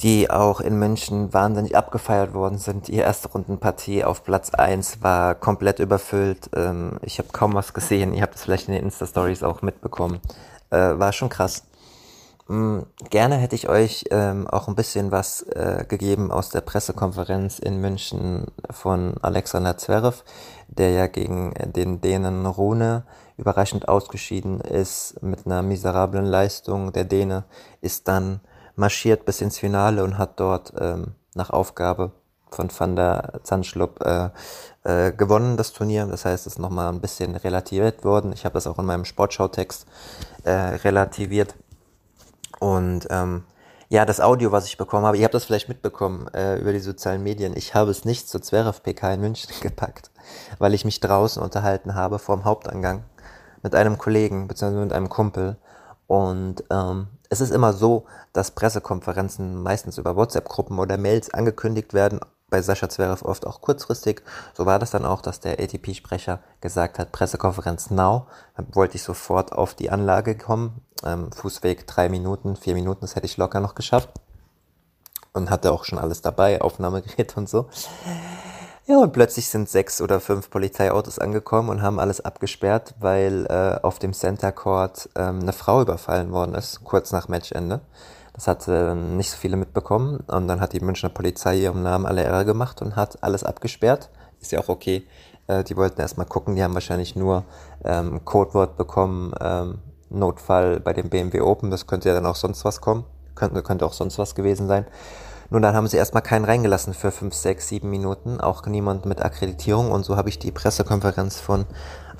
Die 0.00 0.30
auch 0.30 0.60
in 0.60 0.78
München 0.78 1.32
wahnsinnig 1.32 1.74
abgefeiert 1.74 2.34
worden 2.34 2.58
sind. 2.58 2.88
Die 2.88 2.96
erste 2.96 3.28
Rundenpartie 3.28 4.04
auf 4.04 4.24
Platz 4.24 4.50
1 4.50 5.02
war 5.02 5.34
komplett 5.34 5.78
überfüllt. 5.78 6.50
Ähm, 6.54 6.98
ich 7.02 7.18
habe 7.18 7.30
kaum 7.32 7.54
was 7.54 7.72
gesehen. 7.72 8.12
Ihr 8.12 8.22
habt 8.22 8.34
es 8.34 8.42
vielleicht 8.42 8.68
in 8.68 8.74
den 8.74 8.84
Insta-Stories 8.84 9.42
auch 9.42 9.62
mitbekommen. 9.62 10.20
Äh, 10.70 10.76
war 10.76 11.12
schon 11.14 11.30
krass. 11.30 11.64
Mm, 12.48 12.82
gerne 13.10 13.36
hätte 13.36 13.56
ich 13.56 13.68
euch 13.68 14.04
ähm, 14.10 14.46
auch 14.46 14.68
ein 14.68 14.76
bisschen 14.76 15.10
was 15.10 15.42
äh, 15.42 15.84
gegeben 15.88 16.30
aus 16.30 16.48
der 16.50 16.60
Pressekonferenz 16.60 17.58
in 17.58 17.80
München 17.80 18.46
von 18.70 19.14
Alexander 19.20 19.76
Zverev, 19.76 20.22
der 20.68 20.90
ja 20.92 21.06
gegen 21.08 21.54
den 21.74 22.00
Dänen 22.00 22.46
Rune 22.46 23.04
überraschend 23.36 23.88
ausgeschieden 23.88 24.60
ist 24.60 25.20
mit 25.22 25.44
einer 25.44 25.62
miserablen 25.62 26.24
Leistung. 26.24 26.92
Der 26.92 27.04
Däne 27.04 27.44
ist 27.80 28.06
dann 28.06 28.40
marschiert 28.76 29.24
bis 29.24 29.40
ins 29.40 29.58
Finale 29.58 30.04
und 30.04 30.16
hat 30.16 30.38
dort 30.38 30.72
ähm, 30.78 31.14
nach 31.34 31.50
Aufgabe 31.50 32.12
von 32.50 32.70
Van 32.76 32.94
der 32.94 33.40
Zandschlup 33.42 34.04
äh, 34.04 34.28
äh, 34.84 35.12
gewonnen, 35.12 35.56
das 35.56 35.72
Turnier. 35.72 36.06
Das 36.06 36.24
heißt, 36.24 36.46
es 36.46 36.54
ist 36.54 36.58
nochmal 36.58 36.92
ein 36.92 37.00
bisschen 37.00 37.34
relativiert 37.34 38.04
worden. 38.04 38.32
Ich 38.32 38.44
habe 38.44 38.54
das 38.54 38.68
auch 38.68 38.78
in 38.78 38.86
meinem 38.86 39.04
Sportschau-Text 39.04 39.86
äh, 40.44 40.50
relativiert. 40.50 41.56
Und 42.58 43.06
ähm, 43.10 43.44
ja, 43.88 44.04
das 44.04 44.20
Audio, 44.20 44.50
was 44.50 44.66
ich 44.66 44.78
bekommen 44.78 45.06
habe, 45.06 45.16
ihr 45.16 45.24
habt 45.24 45.34
das 45.34 45.44
vielleicht 45.44 45.68
mitbekommen 45.68 46.28
äh, 46.34 46.58
über 46.58 46.72
die 46.72 46.80
sozialen 46.80 47.22
Medien. 47.22 47.56
Ich 47.56 47.74
habe 47.74 47.90
es 47.90 48.04
nicht 48.04 48.28
zur 48.28 48.42
Zverev 48.42 48.82
PK 48.82 49.14
in 49.14 49.20
München 49.20 49.50
gepackt, 49.60 50.10
weil 50.58 50.74
ich 50.74 50.84
mich 50.84 51.00
draußen 51.00 51.42
unterhalten 51.42 51.94
habe 51.94 52.18
vor 52.18 52.36
dem 52.36 52.44
Hauptangang 52.44 53.04
mit 53.62 53.74
einem 53.74 53.98
Kollegen 53.98 54.48
bzw. 54.48 54.76
mit 54.76 54.92
einem 54.92 55.08
Kumpel. 55.08 55.56
Und 56.08 56.64
ähm, 56.70 57.08
es 57.30 57.40
ist 57.40 57.50
immer 57.50 57.72
so, 57.72 58.06
dass 58.32 58.52
Pressekonferenzen 58.52 59.62
meistens 59.62 59.98
über 59.98 60.16
WhatsApp-Gruppen 60.16 60.78
oder 60.78 60.96
Mails 60.96 61.32
angekündigt 61.32 61.94
werden, 61.94 62.20
bei 62.48 62.62
Sascha 62.62 62.88
Zverev 62.88 63.24
oft 63.24 63.46
auch 63.46 63.60
kurzfristig. 63.60 64.22
So 64.54 64.66
war 64.66 64.78
das 64.78 64.92
dann 64.92 65.04
auch, 65.04 65.20
dass 65.20 65.40
der 65.40 65.58
ATP-Sprecher 65.58 66.40
gesagt 66.60 66.98
hat, 66.98 67.12
Pressekonferenz 67.12 67.90
now. 67.90 68.26
Dann 68.56 68.68
wollte 68.74 68.96
ich 68.96 69.02
sofort 69.02 69.52
auf 69.52 69.74
die 69.74 69.90
Anlage 69.90 70.36
kommen. 70.36 70.80
Ähm, 71.04 71.32
Fußweg 71.32 71.86
drei 71.86 72.08
Minuten, 72.08 72.56
vier 72.56 72.74
Minuten, 72.74 73.00
das 73.00 73.16
hätte 73.16 73.26
ich 73.26 73.36
locker 73.36 73.60
noch 73.60 73.74
geschafft. 73.74 74.10
Und 75.32 75.50
hatte 75.50 75.72
auch 75.72 75.84
schon 75.84 75.98
alles 75.98 76.22
dabei, 76.22 76.60
Aufnahmegerät 76.60 77.36
und 77.36 77.48
so. 77.48 77.68
Ja, 78.86 78.98
und 78.98 79.12
plötzlich 79.12 79.48
sind 79.48 79.68
sechs 79.68 80.00
oder 80.00 80.20
fünf 80.20 80.48
Polizeiautos 80.48 81.18
angekommen 81.18 81.70
und 81.70 81.82
haben 81.82 81.98
alles 81.98 82.20
abgesperrt, 82.20 82.94
weil 83.00 83.44
äh, 83.46 83.84
auf 83.84 83.98
dem 83.98 84.12
Center 84.12 84.52
Court 84.52 85.08
ähm, 85.16 85.40
eine 85.40 85.52
Frau 85.52 85.82
überfallen 85.82 86.30
worden 86.30 86.54
ist, 86.54 86.84
kurz 86.84 87.10
nach 87.10 87.26
Matchende. 87.26 87.80
Das 88.36 88.46
hat 88.46 88.68
äh, 88.68 88.94
nicht 88.94 89.30
so 89.30 89.38
viele 89.38 89.56
mitbekommen 89.56 90.20
und 90.26 90.46
dann 90.46 90.60
hat 90.60 90.74
die 90.74 90.80
Münchner 90.80 91.08
Polizei 91.08 91.56
ihrem 91.56 91.82
Namen 91.82 92.04
alle 92.04 92.22
Ehre 92.22 92.44
gemacht 92.44 92.82
und 92.82 92.94
hat 92.94 93.22
alles 93.22 93.42
abgesperrt. 93.42 94.10
Ist 94.40 94.52
ja 94.52 94.60
auch 94.60 94.68
okay. 94.68 95.06
Äh, 95.46 95.64
die 95.64 95.74
wollten 95.76 96.00
erstmal 96.00 96.26
gucken, 96.26 96.54
die 96.54 96.62
haben 96.62 96.74
wahrscheinlich 96.74 97.16
nur 97.16 97.44
ähm, 97.82 98.24
Codewort 98.26 98.76
bekommen, 98.76 99.32
ähm, 99.40 99.78
Notfall 100.10 100.80
bei 100.80 100.92
dem 100.92 101.08
BMW 101.08 101.40
Open, 101.40 101.70
das 101.70 101.86
könnte 101.86 102.10
ja 102.10 102.14
dann 102.14 102.26
auch 102.26 102.36
sonst 102.36 102.64
was 102.64 102.80
kommen, 102.80 103.04
könnte, 103.34 103.62
könnte 103.62 103.86
auch 103.86 103.94
sonst 103.94 104.18
was 104.18 104.34
gewesen 104.34 104.68
sein. 104.68 104.86
Nun, 105.48 105.62
dann 105.62 105.74
haben 105.74 105.86
sie 105.86 105.96
erstmal 105.96 106.22
keinen 106.22 106.44
reingelassen 106.44 106.92
für 106.92 107.10
fünf, 107.10 107.34
sechs, 107.34 107.68
sieben 107.68 107.88
Minuten, 107.88 108.40
auch 108.40 108.66
niemand 108.66 109.06
mit 109.06 109.22
Akkreditierung 109.22 109.92
und 109.92 110.04
so 110.04 110.16
habe 110.16 110.28
ich 110.28 110.38
die 110.38 110.52
Pressekonferenz 110.52 111.40
von 111.40 111.66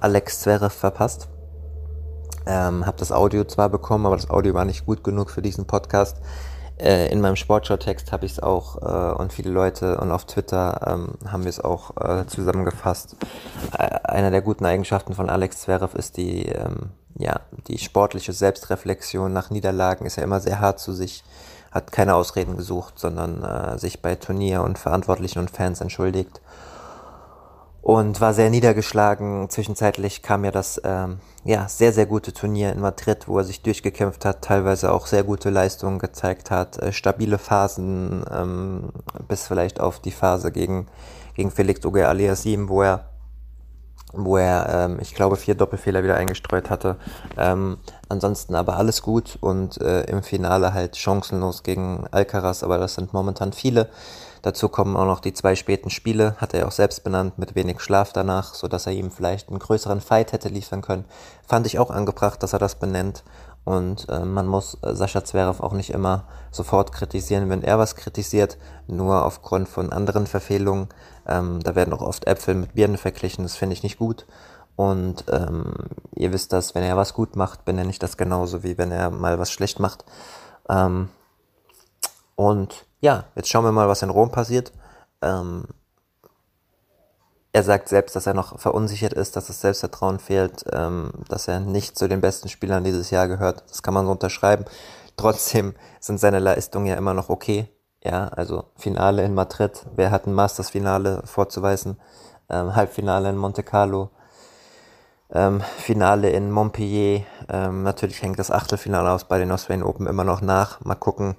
Alex 0.01 0.41
Zverev 0.41 0.75
verpasst. 0.75 1.29
Ähm, 2.47 2.87
habe 2.87 2.97
das 2.99 3.13
Audio 3.13 3.45
zwar 3.45 3.69
bekommen, 3.69 4.07
aber 4.07 4.17
das 4.17 4.31
Audio 4.31 4.55
war 4.55 4.65
nicht 4.65 4.87
gut 4.87 5.03
genug 5.03 5.31
für 5.31 5.43
diesen 5.43 5.67
Podcast. 5.67 6.19
Äh, 6.79 7.11
in 7.11 7.21
meinem 7.21 7.37
Sportschau-Text 7.37 8.13
habe 8.13 8.27
ich 8.27 8.33
es 8.33 8.41
auch 8.41 8.83
äh, 8.83 9.15
und 9.15 9.33
viele 9.33 9.51
Leute 9.51 9.99
und 9.99 10.13
auf 10.13 10.27
Twitter 10.27 10.81
ähm, 10.87 11.15
haben 11.31 11.45
wir 11.45 11.51
es 11.51 11.61
auch 11.61 11.97
äh, 11.97 12.27
zusammengefasst. 12.27 13.17
Äh, 13.77 13.85
einer 14.05 14.31
der 14.31 14.43
guten 14.43 14.67
Eigenschaften 14.67 15.15
von 15.15 15.31
Alex 15.31 15.63
Zverev 15.63 15.97
ist 15.97 16.19
die, 16.19 16.47
ähm, 16.47 16.91
ja, 17.17 17.41
die 17.67 17.79
sportliche 17.79 18.33
Selbstreflexion 18.33 19.33
nach 19.33 19.51
Niederlagen, 19.51 20.05
ist 20.05 20.17
ja 20.17 20.23
immer 20.23 20.41
sehr 20.41 20.61
hart 20.61 20.79
zu 20.79 20.93
sich 20.93 21.25
hat 21.73 21.93
keine 21.93 22.15
Ausreden 22.15 22.57
gesucht, 22.57 22.99
sondern 22.99 23.43
äh, 23.43 23.79
sich 23.79 24.01
bei 24.01 24.15
Turnier 24.15 24.63
und 24.63 24.79
Verantwortlichen 24.79 25.41
und 25.41 25.51
Fans 25.51 25.81
entschuldigt 25.83 26.41
und 27.87 28.21
war 28.21 28.35
sehr 28.35 28.51
niedergeschlagen. 28.51 29.49
Zwischenzeitlich 29.49 30.21
kam 30.21 30.45
ja 30.45 30.51
das 30.51 30.81
ähm, 30.83 31.21
ja 31.45 31.69
sehr 31.69 31.93
sehr 31.93 32.07
gute 32.07 32.33
Turnier 32.33 32.73
in 32.73 32.81
Madrid, 32.81 33.29
wo 33.29 33.39
er 33.39 33.45
sich 33.45 33.63
durchgekämpft 33.63 34.25
hat, 34.25 34.43
teilweise 34.43 34.91
auch 34.91 35.07
sehr 35.07 35.23
gute 35.23 35.51
Leistungen 35.51 36.01
gezeigt 36.01 36.51
hat, 36.51 36.83
äh, 36.83 36.93
stabile 36.93 37.39
Phasen 37.39 38.25
ähm, 38.29 38.89
bis 39.29 39.47
vielleicht 39.47 39.79
auf 39.79 40.01
die 40.01 40.11
Phase 40.11 40.51
gegen 40.51 40.89
gegen 41.35 41.53
Felix 41.53 41.87
Auger 41.87 42.09
Aliassime, 42.09 42.69
wo 42.69 42.83
er 42.83 43.05
wo 44.25 44.37
er, 44.37 44.69
ähm, 44.69 44.99
ich 45.01 45.15
glaube, 45.15 45.37
vier 45.37 45.55
Doppelfehler 45.55 46.03
wieder 46.03 46.17
eingestreut 46.17 46.71
hatte. 46.71 46.97
Ähm, 47.37 47.79
ansonsten 48.09 48.55
aber 48.55 48.77
alles 48.77 49.03
gut 49.03 49.37
und 49.41 49.81
äh, 49.81 50.03
im 50.05 50.23
Finale 50.23 50.73
halt 50.73 50.97
chancenlos 50.97 51.63
gegen 51.63 52.07
Alcaraz, 52.11 52.63
aber 52.63 52.79
das 52.79 52.95
sind 52.95 53.13
momentan 53.13 53.53
viele. 53.53 53.89
Dazu 54.43 54.69
kommen 54.69 54.97
auch 54.97 55.07
noch 55.07 55.19
die 55.19 55.33
zwei 55.33 55.57
späten 55.57 55.91
Spiele, 55.91 56.37
hat 56.37 56.55
er 56.55 56.69
auch 56.69 56.73
selbst 56.73 57.03
benannt, 57.03 57.37
mit 57.37 57.57
wenig 57.57 57.81
Schlaf 57.81 58.13
danach, 58.13 58.55
so 58.55 58.69
dass 58.69 58.87
er 58.87 58.93
ihm 58.93 59.11
vielleicht 59.11 59.49
einen 59.49 59.59
größeren 59.59 60.01
Fight 60.01 60.33
hätte 60.33 60.49
liefern 60.49 60.83
können. 60.83 61.05
Fand 61.47 61.67
ich 61.67 61.81
auch 61.81 61.91
angebracht, 61.91 62.41
dass 62.45 62.53
er 62.53 62.61
das 62.61 62.77
benennt. 62.77 63.25
Und 63.65 64.09
äh, 64.09 64.21
man 64.21 64.47
muss 64.47 64.79
äh, 64.83 64.95
Sascha 64.95 65.25
Zverev 65.25 65.61
auch 65.61 65.73
nicht 65.73 65.91
immer 65.91 66.23
sofort 66.53 66.93
kritisieren, 66.93 67.51
wenn 67.51 67.65
er 67.65 67.81
was 67.81 67.97
kritisiert, 67.97 68.59
nur 68.87 69.27
aufgrund 69.27 69.69
von 69.69 69.93
anderen 69.93 70.29
Verfehlungen. 70.29 70.89
Ähm, 71.27 71.61
da 71.63 71.75
werden 71.75 71.93
auch 71.93 72.03
oft 72.03 72.27
Äpfel 72.27 72.55
mit 72.55 72.75
Birnen 72.75 72.97
verglichen, 72.99 73.45
das 73.45 73.57
finde 73.57 73.75
ich 73.75 73.83
nicht 73.83 73.99
gut. 73.99 74.27
Und 74.77 75.25
ähm, 75.31 75.73
ihr 76.15 76.33
wisst 76.33 76.53
das, 76.53 76.75
wenn 76.75 76.83
er 76.83 76.97
was 76.97 77.15
gut 77.15 77.35
macht, 77.35 77.65
benenne 77.65 77.91
ich 77.91 77.99
das 77.99 78.17
genauso 78.17 78.63
wie 78.63 78.77
wenn 78.77 78.93
er 78.93 79.11
mal 79.11 79.39
was 79.39 79.51
schlecht 79.51 79.81
macht. 79.81 80.05
Ähm, 80.69 81.09
und 82.35 82.87
ja, 83.01 83.25
jetzt 83.35 83.49
schauen 83.49 83.65
wir 83.65 83.73
mal, 83.73 83.89
was 83.89 84.03
in 84.03 84.11
Rom 84.11 84.31
passiert. 84.31 84.73
Ähm, 85.23 85.65
er 87.53 87.63
sagt 87.63 87.89
selbst, 87.89 88.15
dass 88.15 88.27
er 88.27 88.35
noch 88.35 88.61
verunsichert 88.61 89.15
ist, 89.15 89.35
dass 89.35 89.47
das 89.47 89.63
Selbstvertrauen 89.63 90.19
fehlt, 90.19 90.65
ähm, 90.73 91.11
dass 91.29 91.49
er 91.49 91.59
nicht 91.61 91.97
zu 91.97 92.07
den 92.07 92.21
besten 92.21 92.51
Spielern 92.51 92.85
dieses 92.85 93.09
Jahr 93.09 93.29
gehört. 93.29 93.65
Das 93.71 93.83
kann 93.83 93.95
man 93.95 94.05
so 94.05 94.13
unterschreiben. 94.13 94.67
Trotzdem 95.17 95.75
sind 95.99 96.21
seine 96.21 96.39
Leistungen 96.39 96.85
ja 96.85 96.97
immer 96.97 97.15
noch 97.15 97.31
okay. 97.31 97.71
Ja, 98.07 98.29
also 98.29 98.67
Finale 98.77 99.25
in 99.25 99.35
Madrid. 99.35 99.85
Wer 99.97 100.13
hat 100.13 100.29
ein 100.29 100.33
Masters-Finale 100.33 101.23
vorzuweisen? 101.25 101.99
Ähm, 102.49 102.77
Halbfinale 102.77 103.31
in 103.31 103.37
Monte 103.37 103.65
Carlo. 103.65 104.11
Ähm, 105.33 105.61
Finale 105.79 106.31
in 106.31 106.53
Montpellier. 106.53 107.25
Ähm, 107.49 107.83
natürlich 107.83 108.23
hängt 108.23 108.39
das 108.39 108.53
Achtelfinale 108.53 109.11
aus 109.11 109.25
bei 109.25 109.39
den 109.39 109.51
Australian 109.51 109.85
Open 109.85 110.07
immer 110.07 110.23
noch 110.23 110.41
nach. 110.41 110.81
Mal 110.85 110.95
gucken, 110.95 111.35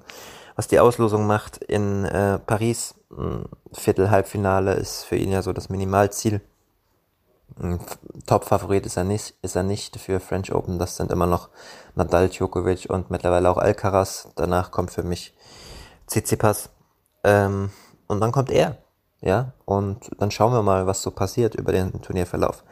was 0.58 0.68
die 0.68 0.82
Auslosung 0.82 1.26
macht 1.26 1.56
in 1.58 2.04
äh, 2.04 2.38
Paris. 2.40 2.96
Viertel, 3.72 4.12
Halbfinale 4.12 4.74
ist 4.74 5.06
für 5.06 5.16
ihn 5.16 5.32
ja 5.32 5.42
so 5.42 5.54
das 5.54 5.70
Minimalziel. 5.70 6.42
Top-Favorit 8.26 8.86
ist 8.86 8.98
er 8.98 9.06
nicht, 9.06 9.36
ist 9.42 9.56
er 9.56 9.64
nicht 9.64 9.96
für 9.96 10.20
French 10.20 10.54
Open. 10.54 10.80
Das 10.80 10.98
sind 10.98 11.14
immer 11.14 11.28
noch 11.28 11.48
Nadal, 11.96 12.28
Djokovic 12.28 12.90
und 12.90 13.10
mittlerweile 13.10 13.50
auch 13.50 13.58
Alcaraz. 13.58 14.28
Danach 14.36 14.72
kommt 14.72 14.92
für 14.92 15.04
mich 15.04 15.34
Tsitsipas. 16.08 16.70
Ähm, 17.24 17.70
und 18.08 18.22
dann 18.22 18.32
kommt 18.32 18.52
er. 18.52 18.78
Ja, 19.20 19.54
und 19.66 20.12
dann 20.20 20.30
schauen 20.30 20.54
wir 20.54 20.62
mal, 20.62 20.86
was 20.86 21.02
so 21.02 21.10
passiert 21.10 21.56
über 21.56 21.72
den 21.72 22.02
Turnierverlauf. 22.02 22.64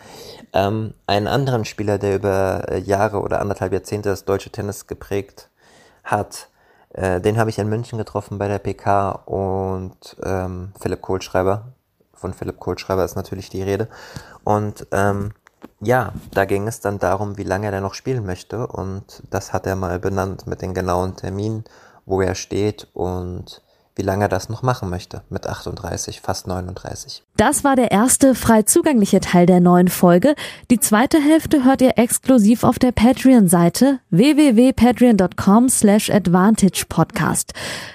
Ähm, 0.54 0.94
einen 1.08 1.28
anderen 1.28 1.66
Spieler, 1.66 1.98
der 1.98 2.16
über 2.16 2.70
äh, 2.70 2.78
Jahre 2.78 3.20
oder 3.22 3.42
anderthalb 3.42 3.74
Jahrzehnte 3.74 4.10
das 4.10 4.26
deutsche 4.26 4.52
Tennis 4.52 4.86
geprägt 4.86 5.50
hat, 6.04 6.50
äh, 6.94 7.20
den 7.20 7.38
habe 7.38 7.50
ich 7.50 7.58
in 7.58 7.68
München 7.68 7.98
getroffen 7.98 8.38
bei 8.38 8.48
der 8.48 8.60
PK 8.60 9.12
und 9.26 10.16
ähm, 10.24 10.72
Philipp 10.80 11.02
Kohlschreiber. 11.02 11.74
Von 12.14 12.34
Philipp 12.34 12.60
Kohlschreiber 12.60 13.04
ist 13.04 13.16
natürlich 13.16 13.50
die 13.50 13.64
Rede. 13.64 13.90
Und 14.44 14.88
ähm, 14.92 15.34
ja, 15.82 16.14
da 16.32 16.46
ging 16.46 16.68
es 16.68 16.80
dann 16.80 17.00
darum, 17.00 17.38
wie 17.38 17.44
lange 17.44 17.72
er 17.72 17.82
noch 17.82 17.96
spielen 17.96 18.26
möchte. 18.26 18.68
Und 18.68 19.24
das 19.30 19.52
hat 19.52 19.66
er 19.66 19.76
mal 19.76 20.00
benannt 20.00 20.48
mit 20.48 20.62
den 20.62 20.74
genauen 20.74 21.16
Terminen, 21.16 21.66
wo 22.06 22.22
er 22.22 22.36
steht 22.36 22.88
und 22.94 23.62
wie 23.96 24.02
lange 24.02 24.26
er 24.26 24.30
das 24.30 24.50
noch 24.50 24.62
machen 24.62 24.90
möchte 24.90 25.22
mit 25.30 25.48
38, 25.48 26.20
fast 26.22 26.48
39. 26.48 27.24
Das 27.38 27.64
war 27.64 27.76
der 27.76 27.92
erste 27.92 28.36
frei 28.36 28.64
zugängliche 28.64 29.22
Teil 29.22 29.46
der 29.46 29.62
neuen 29.62 29.88
Folge. 29.88 30.36
Die 30.70 30.80
zweite 30.80 31.20
Hälfte 31.20 31.64
hört 31.64 31.82
ihr 31.82 31.98
exklusiv 31.98 32.64
auf 32.64 32.78
der 32.78 32.92
Patreon-Seite 32.92 34.00
www.patreon.com 34.10 35.70
slash 35.70 36.10
advantage 36.10 36.86
podcast. 36.90 37.54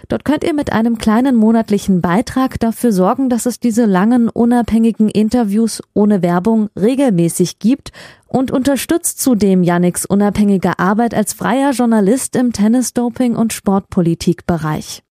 Dort 0.09 0.25
könnt 0.25 0.45
ihr 0.45 0.55
mit 0.55 0.73
einem 0.73 0.99
kleinen 0.99 1.37
monatlichen 1.37 2.01
Beitrag 2.01 2.59
dafür 2.61 2.93
sorgen, 2.93 3.29
dass 3.29 3.47
es 3.47 3.61
diese 3.61 3.85
langen, 3.85 4.29
unabhängigen 4.29 5.09
Interviews 5.09 5.83
ohne 5.93 6.23
Werbung 6.23 6.71
regelmäßig 6.77 7.59
gibt 7.59 7.93
und 8.27 8.51
unterstützt 8.51 9.21
zudem 9.21 9.63
Yannicks 9.63 10.07
unabhängige 10.07 10.79
Arbeit 10.79 11.15
als 11.15 11.35
freier 11.35 11.73
Journalist 11.73 12.37
im 12.37 12.53
Tennis-Doping- 12.53 13.37
und 13.37 13.53
Sportpolitikbereich. 13.53 15.03